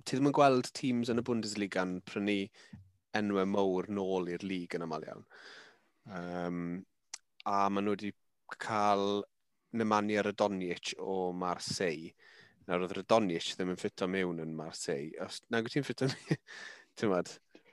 [0.02, 2.38] ti ddim yn gweld teams yn y Bundesliga yn prynu
[3.18, 5.26] enwau mowr nôl i'r lig yn aml iawn.
[6.18, 6.62] Um,
[7.46, 8.12] a maen nhw wedi
[8.58, 9.22] cael
[9.78, 12.14] Nemanja Radonjic o Marseille.
[12.68, 15.12] Nawr oedd Radonjic ddim yn ffito mewn yn Marseille.
[15.24, 16.40] Os, nag wyt ti'n ffito mewn,
[16.98, 17.14] ti'n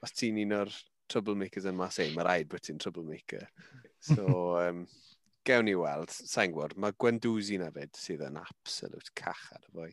[0.06, 0.76] os ti'n un o'r
[1.12, 3.48] troublemakers yn Marseille, mae rhaid bod ti'n troublemaker.
[4.04, 4.26] So,
[4.66, 4.86] um,
[5.46, 9.92] gewn ni weld, sa'n gwybod, mae Gwendwzi na fyd sydd yn absolute cachad y fwy.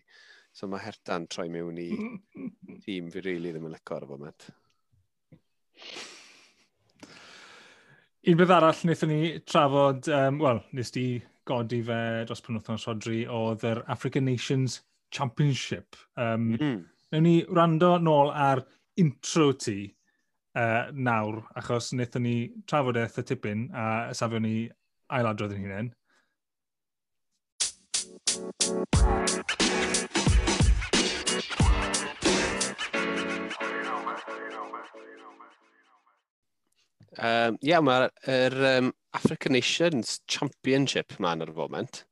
[0.53, 1.89] So mae Hertan troi mewn i
[2.85, 4.49] tîm fi rili really ddim yn lyco ar y foment.
[8.23, 11.07] Un bydd arall wnaethon ni trafod, um, wel, nes di
[11.49, 14.79] godi fe dros penwthnos Rodri, oedd yr African Nations
[15.13, 15.97] Championship.
[16.17, 16.79] Um, mm.
[17.13, 18.63] Newn ni rando nôl ar
[19.01, 19.91] intro ti
[20.55, 22.37] uh, nawr, achos wnaethon ni
[22.69, 23.87] trafod eith y tipyn a
[24.17, 24.57] safio ni
[25.19, 25.93] ailadrodd yn hunain.
[37.23, 42.05] Um, yeah, mae'r er, um, African Nations Championship ma'n ar y foment.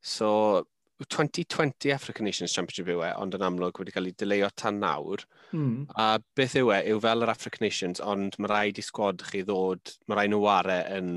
[0.00, 0.62] So,
[1.02, 5.24] 2020 African Nations Championship yw e, ond yn amlwg wedi cael ei dyleio tan nawr.
[5.52, 5.88] Mm.
[5.98, 9.42] A beth yw e, yw fel yr African Nations, ond mae rhaid i sgwad chi
[9.42, 11.10] ddod, mae rhaid nhw ware yn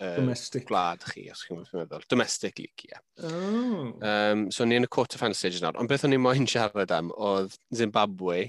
[0.00, 0.66] Domestic.
[0.68, 2.06] Gwlad chi, os chi'n meddwl.
[2.10, 2.92] Domestic league, ie.
[2.92, 3.28] Yeah.
[3.28, 3.92] Oh.
[4.00, 5.78] Um, so, ni yn y quarter final stage nawr.
[5.80, 8.46] Ond beth o'n i'n moyn siarad am oedd Zimbabwe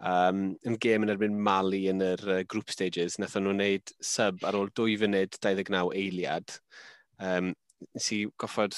[0.00, 3.18] um, yn gêm yn erbyn Mali yn yr uh, group stages.
[3.22, 6.56] Nethon nhw'n wneud sub ar ôl 2 funud 29 eiliad.
[7.22, 7.52] Um,
[7.96, 8.76] nes i goffod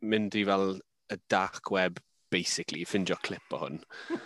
[0.00, 0.78] mynd i fel
[1.10, 1.98] y dark web
[2.30, 3.80] basically, ffindio clip o hwn.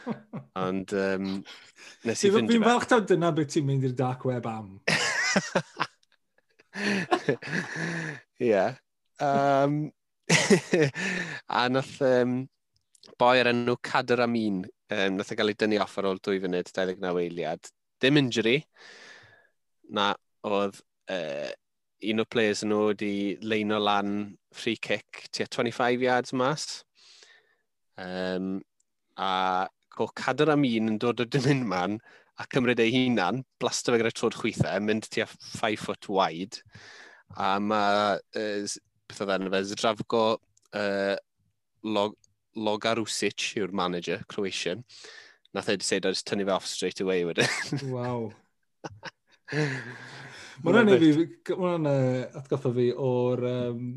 [0.66, 1.28] Ond um,
[2.04, 2.58] nes i ffindio...
[2.58, 4.76] Fi'n falch taw dyna beth ti'n mynd i'r dark web am.
[8.38, 8.74] yeah.
[9.20, 9.92] Um,
[11.48, 12.44] a nath um,
[13.20, 16.40] boi ar enw Cadr Amin, um, nath e gael ei dynnu off ar ôl dwy
[16.42, 17.70] funud 29 eiliad.
[18.02, 18.56] Dim injury,
[19.94, 20.12] na
[20.44, 20.80] oedd
[21.12, 21.52] uh,
[22.04, 26.82] un o'r players nhw wedi leino lan free kick tua 25 yards mas.
[27.96, 28.58] Um,
[29.16, 32.00] a co Cadr un yn dod o Dymunman,
[32.40, 36.62] a cymryd ei hunan, blasto fe gyda trod chwythau, mynd tua 5 foot wide,
[37.38, 38.74] a mae, uh,
[39.08, 41.16] beth oedd enw fe, Zdrafko uh,
[41.84, 42.16] Log
[42.54, 44.84] Logarusic yw'r manager, Croatian.
[45.54, 47.50] Nath ei dweud, I just tynnu fe off straight away wedyn.
[47.94, 48.28] Waw.
[50.64, 51.88] Mae hwnna'n
[52.38, 53.88] atgoffa fi o'r um,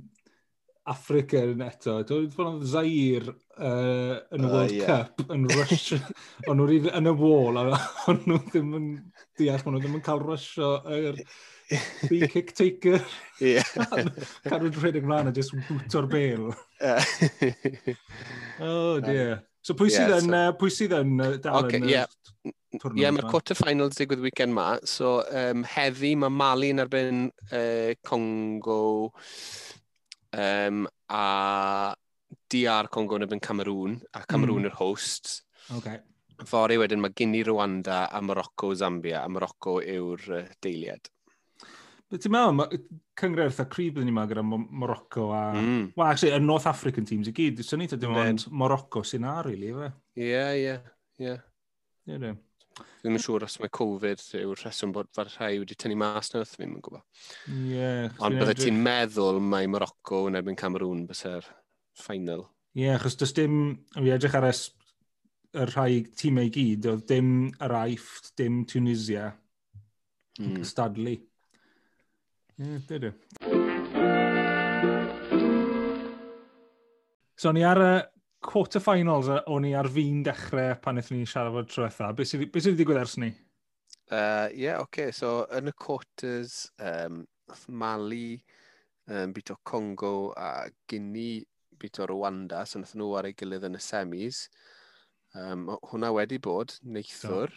[0.87, 1.97] Africa yn eto.
[2.07, 4.87] Dwi'n ffordd oedd Zair uh, yn y World uh, yeah.
[4.87, 5.91] Cup yn rush.
[6.47, 8.89] o'n nhw'n yn y wall, a o'n nhw ddim yn
[9.39, 11.21] deall, o'n nhw ddim yn cael Russia yr
[12.07, 13.03] free kick taker.
[13.43, 13.59] Ie.
[14.47, 16.49] Carwyd rhedeg mlaen a just jyst bwto'r bel.
[18.63, 19.41] oh dear.
[19.67, 20.57] So pwy sydd yn, yeah, so...
[20.61, 22.07] pwy sydd yn dal okay, yn yeah.
[22.77, 24.77] Ie, yeah, mae'r quarter finals digwydd weekend ma.
[24.87, 28.79] So, um, heddi mae Mali yn erbyn uh, Congo,
[30.37, 31.95] Um, a
[32.51, 34.69] DR Congo yn ebyn Cameroon, a Cameroon mm.
[34.69, 35.41] yw'r hosts.
[35.79, 35.99] Okay.
[36.47, 41.09] Fori wedyn mae Guinea Rwanda a Morocco, Zambia, a Morocco yw'r uh, deiliad.
[42.07, 42.83] Beth ti'n meddwl,
[43.19, 45.41] cyngreirth a crib ydyn ni yma gyda Morocco a...
[45.57, 45.89] Mm.
[45.97, 49.49] Wel, actually, y North African teams i gyd, sy'n ni dim ond Morocco sy'n ar,
[49.49, 49.89] really, fe?
[50.23, 50.77] Ie, ie,
[51.25, 51.33] ie.
[52.07, 52.37] Ie,
[52.77, 56.43] Ddim yn siŵr os mae Covid yw'r rheswm bod fod rhai wedi tynnu mas na
[56.43, 57.03] ddim yn gwybod.
[57.53, 57.77] Ie.
[57.77, 61.47] Yeah, Ond bydde ti'n meddwl mae Morocco yn erbyn Cameroon bysau'r
[61.97, 62.45] final.
[62.77, 63.55] Ie, yeah, achos does dim,
[63.95, 64.67] fi edrych ar es
[65.57, 67.31] y rhai tîmau i gyd, oedd dim
[67.65, 69.31] yr Aifft, dim Tunisia,
[70.41, 70.59] mm.
[70.67, 71.15] Stadlu.
[72.57, 73.15] Ie, yeah, dydw.
[77.37, 77.95] So ni ar y
[78.43, 82.11] quarter-finals o'n i ar fi'n dechrau pan eithon ni siarad fod trwytha.
[82.15, 83.31] Be sydd wedi digwydd ers ni?
[84.07, 84.87] Ie, uh, yeah, oce.
[84.87, 85.11] Okay.
[85.15, 87.25] So, yn y quarters, um,
[87.67, 88.37] Mali,
[89.09, 91.41] um, bito Congo a Guinea,
[91.79, 92.63] bito Rwanda.
[92.65, 94.45] So, wnaethon nhw ar ei gilydd yn y semis.
[95.35, 97.51] Um, hwna wedi bod, neithwr.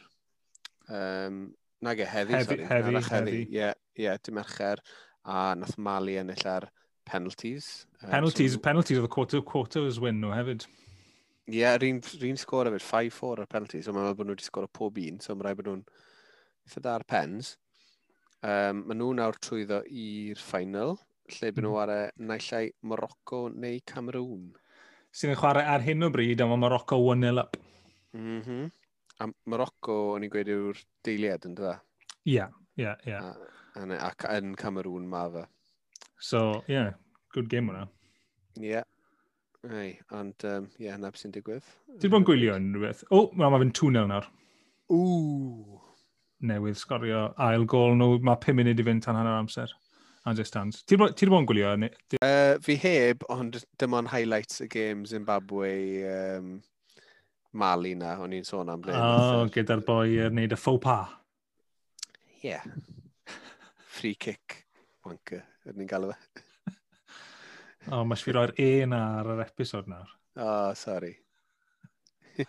[0.90, 1.46] Um,
[1.86, 2.68] nag e, heddi, heddi, sorry.
[2.72, 3.38] Heddi, heddi.
[3.44, 4.82] Ie, yeah, yeah, dim mercher.
[5.28, 6.70] A nath Mali ennill ar
[7.10, 7.70] penalties.
[8.02, 8.62] Penalties, so...
[8.66, 10.66] penalties of the quarter, quarters win nhw hefyd.
[11.50, 14.46] Ie, yeah, yr un, sgor sgôr hefyd, 5-4 ar penalties, so mae'n bod nhw wedi
[14.46, 15.84] sgor o pob un, so mae'n rhaid bod nhw'n
[16.68, 17.54] eitha da'r pens.
[18.40, 20.96] Um, mae nhw nawr trwyddo i'r ffainal,
[21.34, 21.80] lle byd nhw mhm.
[21.82, 24.50] ar y naillai Morocco neu Cameroon.
[25.10, 27.58] Sy'n chwarae ar hyn o bryd, ond mae Morocco 1-0 up.
[28.16, 28.70] Mm -hmm.
[29.20, 31.74] A Morocco, o'n i'n gweud, yw'r deiliad yn dda?
[31.76, 32.36] E?
[32.36, 32.46] Ie,
[32.80, 33.18] ie, ie.
[33.98, 35.42] Ac yn Cameroon mae fe.
[36.20, 36.90] So, ie, yeah,
[37.34, 37.86] good game hwnna.
[38.60, 38.72] Ie.
[38.74, 38.88] Yeah.
[39.68, 41.66] Ei, ond, ie, um, yeah, nab sy'n digwydd.
[42.00, 43.02] Ti'n bod yn gwylio yn rhywbeth?
[43.10, 44.28] O, oh, mae fe'n 2-0 nawr.
[44.92, 45.80] Ww.
[46.48, 48.16] Newydd sgorio ail gol nhw.
[48.24, 49.72] Mae 5 munud i fynd tan hanner amser.
[50.28, 50.82] As it stands.
[50.88, 51.72] Ti'n bod yn gwylio?
[52.20, 55.70] Uh, fi heb, ond dim ond highlights y game Zimbabwe
[56.08, 56.58] um,
[57.56, 58.84] Mali na, o'n i'n sôn am.
[58.84, 61.16] O, oh, gyda'r boi yn neud y faux pas.
[62.40, 62.52] Ie.
[62.52, 62.68] Yeah.
[63.90, 64.62] Free kick,
[65.04, 66.42] wanker ydyn ni'n galw fe.
[67.90, 70.10] o, oh, mae fi roi'r un ar yr episod nawr.
[70.36, 71.14] O, oh, sorry.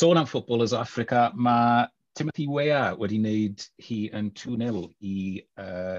[0.00, 5.16] Sôn am Footballers Africa, mae Timothy Weah wedi wneud hi yn 2-0 i
[5.62, 5.98] uh,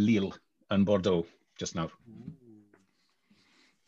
[0.00, 0.32] Lille
[0.72, 1.28] yn Bordeaux,
[1.60, 1.92] just nawr.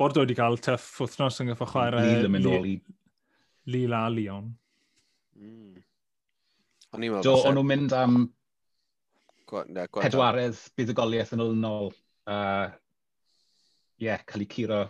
[0.00, 2.04] Bordeaux wedi cael tuff wythnos yn gyffo chwarae...
[2.08, 2.78] Lille yn mynd ôl i...
[3.72, 4.48] Lille a Lyon.
[5.40, 5.84] Mm.
[6.94, 7.26] O'n i'n meddwl...
[7.26, 8.18] Do, o'n nhw'n mynd am
[9.50, 11.92] pedwaredd buddugoliaeth yn olynol.
[12.24, 12.68] a uh,
[14.00, 14.84] yeah, cael ei curo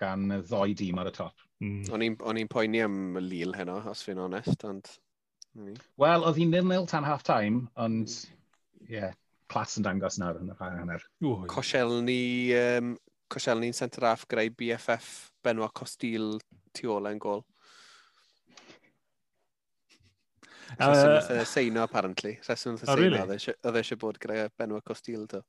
[0.00, 1.42] gan y ddoi dîm ar y top.
[1.62, 1.82] Mm.
[1.94, 4.90] O'n i'n poeni am y Lille heno, os fi'n onest, ond...
[6.00, 8.16] Wel, oedd hi'n 0-0 tan half-time, ond,
[8.88, 9.12] ie, yeah,
[9.52, 11.04] clas yn dangos nawr yn y rhan hanner.
[11.52, 12.24] Coselni,
[12.58, 12.94] um,
[13.32, 16.34] Coselni'n centre-aff greu BFF Benoit Costil
[16.74, 17.44] tu ôl yn gol.
[20.78, 22.34] Rheswm wrth y seino, apparently.
[22.44, 25.42] Rheswm wrth y oh, seino, oedd eisiau e bod gyda Benwa Costil to.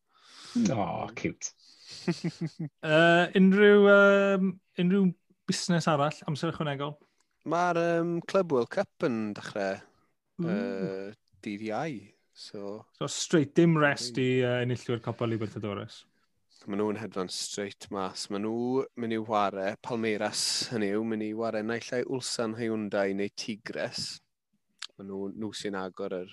[0.54, 0.72] Hmm.
[0.76, 1.52] Oh, cute.
[2.84, 5.12] uh, unrhyw, um, unrhyw
[5.50, 6.96] busnes arall, amser ychwanegol?
[7.52, 11.14] Mae'r um, Club World Cup yn dechrau uh,
[11.46, 12.02] dydd iau.
[12.36, 16.02] So, so straight dim rest i uh, enillwyr Copa Libertadores.
[16.66, 18.26] Maen nhw'n hedfan straight mas.
[18.34, 23.12] Maen nhw mynd i ware Palmeiras hynny yw, mynd i ware naill ai Ulsan Hyundai
[23.14, 24.16] neu Tigres.
[24.96, 26.32] Maen nhw, nhw sy'n agor yr,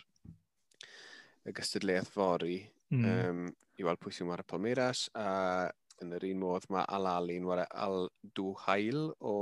[1.48, 2.61] y gystadleuaeth fori
[2.94, 3.07] mm.
[3.12, 3.46] um,
[3.79, 5.70] i weld pwy sy'n wario Palmeiras a
[6.03, 9.37] yn yr un modd mae Al-Ali'n wario Al-Duhail o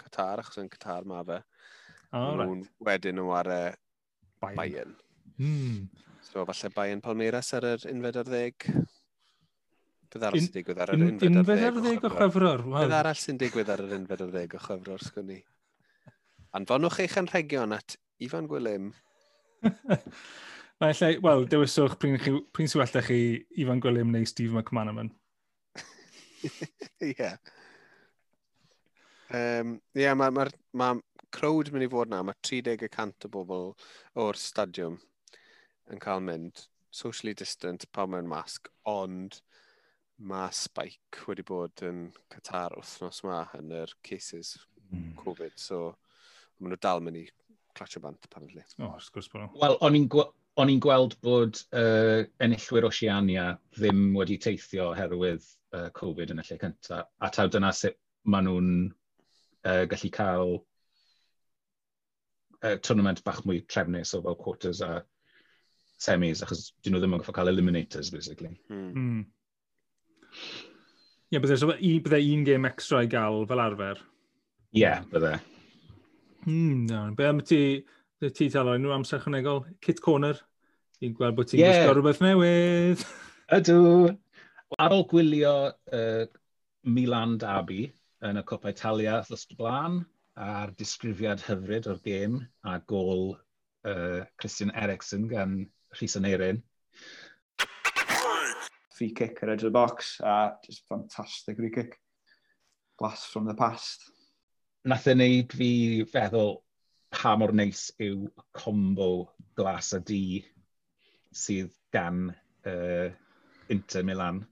[0.00, 1.38] Qatar achos yn Qatar mae fe.
[2.12, 2.72] Oh, Maen right.
[2.88, 3.60] wedyn yn wario
[4.42, 4.58] Bayern.
[4.58, 4.96] Bayern.
[5.38, 5.86] Mm.
[6.24, 8.82] So falle Bayern Palmeiras ar yr 11
[10.12, 12.62] Bydd arall sy'n digwydd ar yr 11 o chwefror.
[12.68, 15.38] Bydd arall sy'n digwydd ar yr 11 o chwefror, sgwn i.
[16.58, 18.90] Anfonwch eich anrhegion at Ifan Gwilym.
[19.62, 22.18] Mae allai, wel, dewiswch pryn,
[22.54, 23.20] pryn sy'n well chi
[23.62, 25.12] Ifan Gwilym neu Steve McManaman.
[26.42, 27.14] Ie.
[27.14, 27.36] yeah.
[29.32, 30.92] Um, Ie, yeah, ma, ma,
[31.32, 33.70] crowd mynd i fod na, mae 30% o bobl
[34.20, 34.98] o'r stadiwm
[35.92, 39.40] yn cael mynd socially distant pan mewn masg, ond
[40.32, 44.54] mae spike wedi bod yn Qatar wythnos yma yn yr cases
[44.90, 45.14] mm.
[45.22, 45.94] Covid, so
[46.60, 47.24] maen nhw dal mynd i
[47.74, 48.64] Clatio Bant, apparently.
[48.80, 49.52] Oh, sgwrs bod nhw.
[49.62, 50.28] Wel, o'n i'n gwe
[50.60, 56.44] o'n i'n gweld bod uh, enillwyr Oceania ddim wedi teithio oherwydd uh, Covid yn y
[56.44, 57.08] lle cyntaf.
[57.24, 57.96] A taw dyna sut
[58.28, 60.52] maen nhw'n uh, gallu cael
[62.60, 64.92] uh, tournament bach mwy trefnus o fel quarters a
[66.02, 68.52] semis, achos dyn nhw ddim yn gofio cael eliminators, basically.
[68.68, 68.92] Mm.
[68.92, 69.24] Mm.
[71.32, 74.04] Ie, yeah, bydde, so, bydde un game extra i gael fel arfer?
[74.72, 75.38] Ie, yeah, bydde.
[76.46, 77.02] Mm, no.
[77.14, 77.84] Be am ti,
[78.22, 79.64] ti talo unrhyw amser chwnegol?
[79.80, 80.38] Kit Corner?
[81.02, 81.82] I'n gweld bod ti'n yeah.
[81.82, 83.04] gwisgo rhywbeth newydd.
[83.56, 84.12] Ydw.
[84.80, 86.24] Ar ôl gwylio uh,
[86.88, 87.84] Milan Dabi
[88.26, 90.00] yn y Copa Italia thos blaen,
[90.38, 92.38] a'r disgrifiad hyfryd o'r gêm
[92.70, 95.58] a gol uh, Christian Eriksen gan
[95.98, 96.62] Rhys Aneirin.
[98.92, 101.98] Free kick ar edge of the box a just fantastic free kick.
[102.98, 104.11] Blast from the past
[104.88, 105.70] nath e wneud fi
[106.10, 106.56] feddwl
[107.12, 109.10] pa mor neis yw combo
[109.58, 110.42] glas a di
[111.42, 112.24] sydd gan
[112.66, 113.08] uh,
[113.72, 114.42] Inter Milan.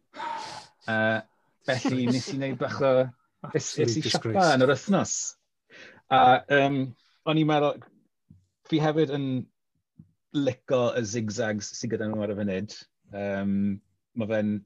[0.87, 1.21] Uh,
[1.67, 2.95] felly nes i wneud bach o...
[3.57, 5.15] Es i siapa yn yr wythnos.
[6.13, 6.83] A um,
[7.25, 7.81] o'n i'n meddwl,
[8.69, 9.29] fi hefyd yn
[10.37, 12.77] lico y zigzags sydd gyda nhw ar y funud.
[13.11, 13.55] Um,
[14.21, 14.59] mae fe'n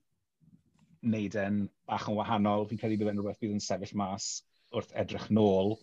[1.15, 2.67] neud e'n bach yn wahanol.
[2.69, 4.35] Fi'n credu bydd e'n rhywbeth bydd yn sefyll mas
[4.75, 5.77] wrth edrych nôl,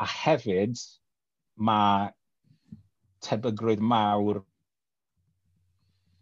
[0.00, 0.78] a hefyd
[1.60, 2.08] mae
[3.26, 4.40] tebygrwydd mawr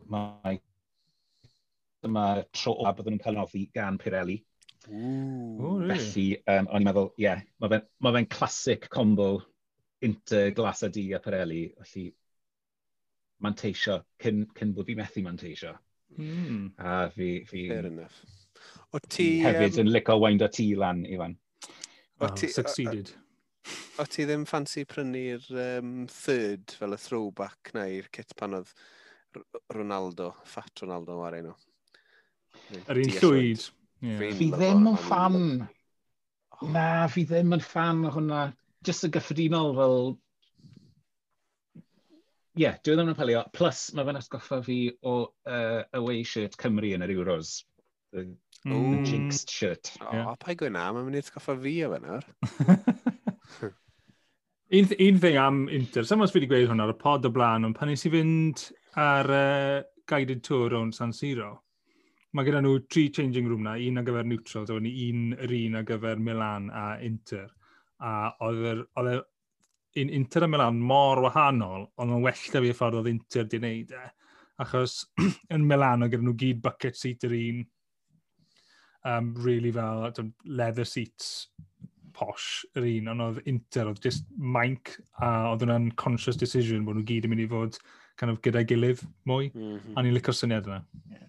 [0.09, 0.59] mae
[2.03, 4.38] dyma tro a byddwn nhw'n cael noffi gan Pirelli.
[4.88, 5.83] Ooh.
[5.90, 9.29] Felly, um, o'n i'n meddwl, ie, yeah, mae fe'n ma fe clasic combo
[10.07, 12.07] Inter, glas a di a Pirelli, felly
[13.42, 15.75] manteisio, cyn, cyn bod fi methu manteisio.
[16.16, 16.71] Mm.
[16.79, 17.44] A fi...
[17.49, 18.23] fi Fair enough.
[18.95, 19.28] O ti...
[19.45, 19.85] Hefyd um...
[19.85, 21.37] yn licio wind o ti lan, Iwan
[22.21, 23.12] well, ti, succeeded.
[23.99, 28.71] O, ti ddim ffansi prynu'r um, third fel y throwback na i'r kit pan oedd
[29.75, 31.57] Ronaldo, fat Ronaldo war enw.
[32.79, 33.66] Yr un llwyd.
[34.05, 34.31] Yeah.
[34.39, 35.43] Fi ddim yn fan.
[36.75, 38.49] Na, fi ddim yn fan o hwnna.
[38.87, 40.01] Just y gyffredinol fel...
[42.59, 43.45] Ie, yeah, dwi ddim yn apelio.
[43.55, 47.59] Plus, mae fe'n atgoffa fi o uh, away shirt Cymru yn yr Euros.
[48.66, 48.90] Mm.
[48.90, 49.92] The jinxed shirt.
[50.00, 50.32] O, yeah.
[50.40, 52.26] pa i gwna, mae'n mynd i coffa fi o fe nawr.
[54.78, 57.32] un, th un thing am Inter, someone's fi wedi gweud hwnna ar y pod o
[57.34, 58.66] blaen, ond pan nes i fynd
[58.98, 59.78] ar uh,
[60.11, 61.52] guided tour o'n San Siro,
[62.34, 65.80] mae gyda nhw tri changing room na, un ar gyfer neutrals, o'n un yr un
[65.80, 67.48] ar gyfer Milan a Inter.
[68.04, 68.12] A
[68.46, 69.24] oedd yr, Oedd
[69.98, 73.48] un Inter a Milan mor wahanol, ond yn well da fi y ffordd oedd Inter
[73.48, 74.04] di wneud e.
[74.62, 75.00] Achos
[75.54, 77.64] yn Milan oedd gyda nhw gyd bucket seat yr un,
[79.05, 80.11] um, really fel
[80.44, 81.49] leather seats
[82.18, 86.99] posh yr un, ond oedd Inter, oedd just manc, a oedd hwnna'n conscious decision bod
[86.99, 87.78] nhw gyd yn mynd i fod
[88.18, 89.94] kind of gyda'i gilydd mwy, mm -hmm.
[89.94, 90.80] a ni'n licio'r syniad yna.
[91.12, 91.28] Yeah.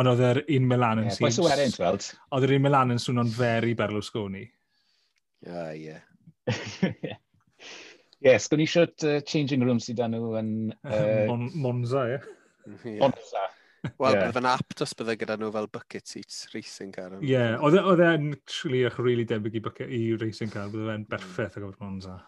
[0.00, 1.44] Ond oedd yr un Milan yn yeah, sy'n...
[1.44, 2.08] Werin, tweld.
[2.32, 4.46] Oedd yr un Milan yn swno'n very Berlusconi.
[5.50, 6.54] Ah, ie, uh,
[6.88, 6.94] ie.
[7.10, 7.20] yeah.
[8.22, 10.52] Yes, gwni siwt uh, changing room sydd dan nhw yn...
[10.86, 12.22] Uh, Mon Monza, ie.
[12.86, 13.00] Yeah.
[13.02, 13.48] Monza.
[13.82, 14.28] Wel, yeah.
[14.28, 17.16] bydd yn apt os bydde gyda nhw fel bucket seats racing car.
[17.18, 21.06] Ie, yeah, oedd e'n trili eich really debyg i, bucket, i racing car, bydd e'n
[21.10, 22.18] berffaith o gyfer Monza.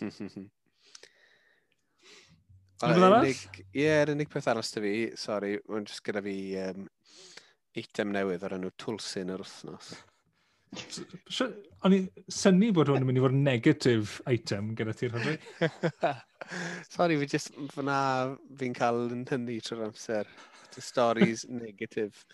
[2.84, 6.34] Ie, yr unig peth arall fi, sori, mae'n just gyda fi
[6.64, 6.88] um,
[7.78, 9.92] eitem newydd ar enw Twlsyn yr wythnos.
[11.86, 12.00] O'n i
[12.32, 15.36] syni bod hwn yn mynd i fod negatif item gyda ti'r hynny.
[16.94, 17.98] Sori, fi jyst fyna
[18.58, 20.30] fi'n cael yn hynny trwy'r amser
[20.82, 22.24] stories negatif.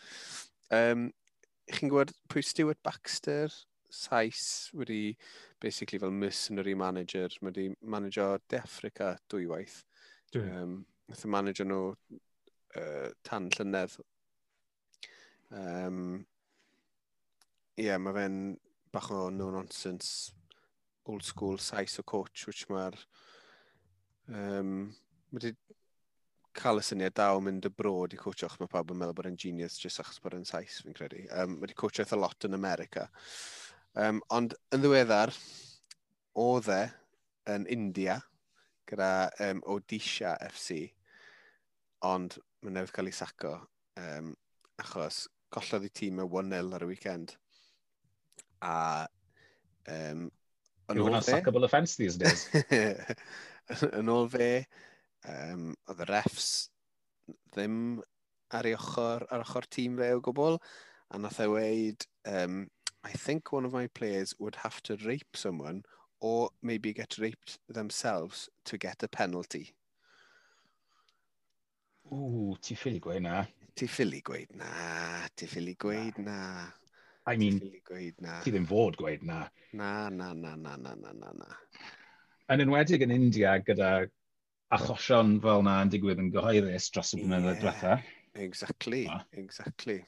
[0.71, 1.11] Um,
[1.71, 3.53] Chi'n gwybod pwy Stuart Baxter?
[3.91, 5.17] Sais wedi
[5.63, 7.29] basically fel mercenary manager.
[7.41, 9.83] Mae wedi manager De Africa dwywaith.
[10.39, 11.85] Um, Nath y manager nhw
[12.79, 13.97] uh, tan llynedd.
[15.51, 16.27] Um,
[17.81, 18.37] Ie, yeah, mae fe'n
[18.93, 20.33] bach o no-nonsense
[21.11, 22.99] old school Sais o coach, which mae'r...
[24.29, 24.93] Um,
[25.31, 25.55] mae
[26.61, 29.17] cael y syniad da o mynd y brod i coach och, mae pawb yn meddwl
[29.17, 31.25] bod e'n genius jyst achos bod e'n Saes, fi'n credu.
[31.37, 33.07] Um, wedi cwtio eitha lot yn America.
[33.99, 35.33] Um, ond yn ddiweddar,
[36.39, 36.83] oedd e
[37.55, 38.21] yn India
[38.91, 39.11] gyda
[39.49, 40.83] um, Odisha FC,
[42.07, 43.55] ond mae'n newydd cael ei saco
[44.01, 44.35] um,
[44.81, 47.35] achos gollodd ei tîm e y 1-0 ar y weekend.
[48.67, 48.77] A
[49.89, 50.29] um,
[50.91, 51.31] Yn ôl fe...
[51.31, 52.49] You're sackable offence these days.
[54.01, 54.67] yn ôl fe,
[55.29, 56.51] Um, oedd y refs
[57.53, 58.01] ddim
[58.57, 60.59] ar ei ochr, ar ochr tîm fe o gwbl,
[61.11, 62.63] a nath e weid, um,
[63.05, 65.83] I think one of my players would have to rape someone
[66.21, 69.75] or maybe get raped themselves to get a penalty.
[72.11, 73.45] Ww, ti ffili gweud na.
[73.75, 76.67] Ti ffili gweud na, Ti ffili gweud na.
[77.27, 79.45] I mean, ti ddim fod gweud na.
[79.73, 81.51] Na, na, na, na, na, na, na, na.
[82.51, 84.09] Yn enwedig yn India gyda
[84.77, 87.97] achosion fel na yn digwydd yn gyhoeddus dros y blynyddoedd yeah, diwetha.
[88.41, 89.25] Exactly, ah.
[89.33, 90.01] exactly.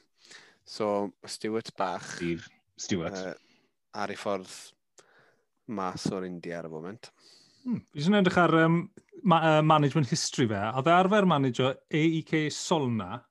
[0.63, 2.05] So, Stuart Bach...
[2.15, 2.47] Steve
[2.79, 3.17] Stewart.
[3.17, 3.33] Uh,
[3.99, 4.49] ar ei ffordd
[5.73, 7.11] mas o'r India ar y moment.
[7.63, 7.83] Hmm.
[7.93, 8.79] Fi eisiau edrych ar um,
[9.23, 10.63] ma uh, management history fe.
[10.79, 13.21] Oedd e arfer manager AEK Solna.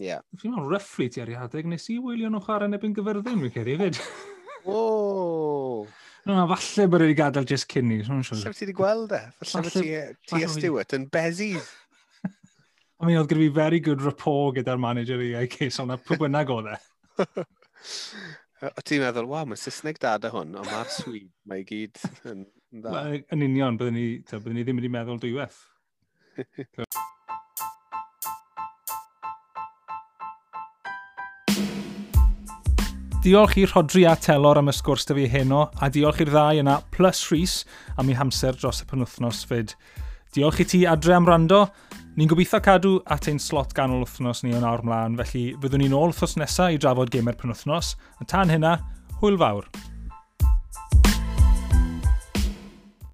[0.00, 0.08] Ie.
[0.08, 0.24] Yeah.
[0.40, 1.68] Fi'n meddwl roughly ti ar ei adeg.
[1.68, 4.02] Nes i wylio nhw chwarae yn gyferddyn, gyferddin, fi'n ceri hefyd.
[4.62, 5.88] Wow!
[6.28, 8.02] No, falle bod wedi gadael just cyn ni.
[8.06, 9.22] Falle ti wedi gweld e.
[9.40, 11.72] Falle bod ti eh, a Stewart yn bezis.
[13.02, 16.20] I mean, oedd gyda fi very good rapport gyda'r manager i ei case ond pwy
[16.22, 16.78] bynnag oedd e.
[18.62, 21.98] O ti'n meddwl, waw, mae Saesneg dada hwn, ond mae'r Swyd, mae i gyd
[22.30, 23.00] yn dda.
[23.34, 25.58] Yn union, byddwn ni, byddwn ni ddim wedi meddwl dwywaith.
[33.22, 36.58] Diolch i Rodri a Telor am y sgwrs dy fi heno, a diolch i'r ddau
[36.58, 37.52] yna, plus Rhys,
[37.94, 39.76] am ei hamser dros y penwthnos fyd.
[40.34, 41.60] Diolch i ti adre am rando.
[42.18, 45.94] Ni'n gobeithio cadw at ein slot ganol wythnos ni o'n awr mlaen, felly fyddwn ni'n
[46.00, 47.94] ôl wythnos nesaf i drafod gamer penwthnos.
[48.18, 48.80] a tan hynna,
[49.22, 49.70] hwyl fawr.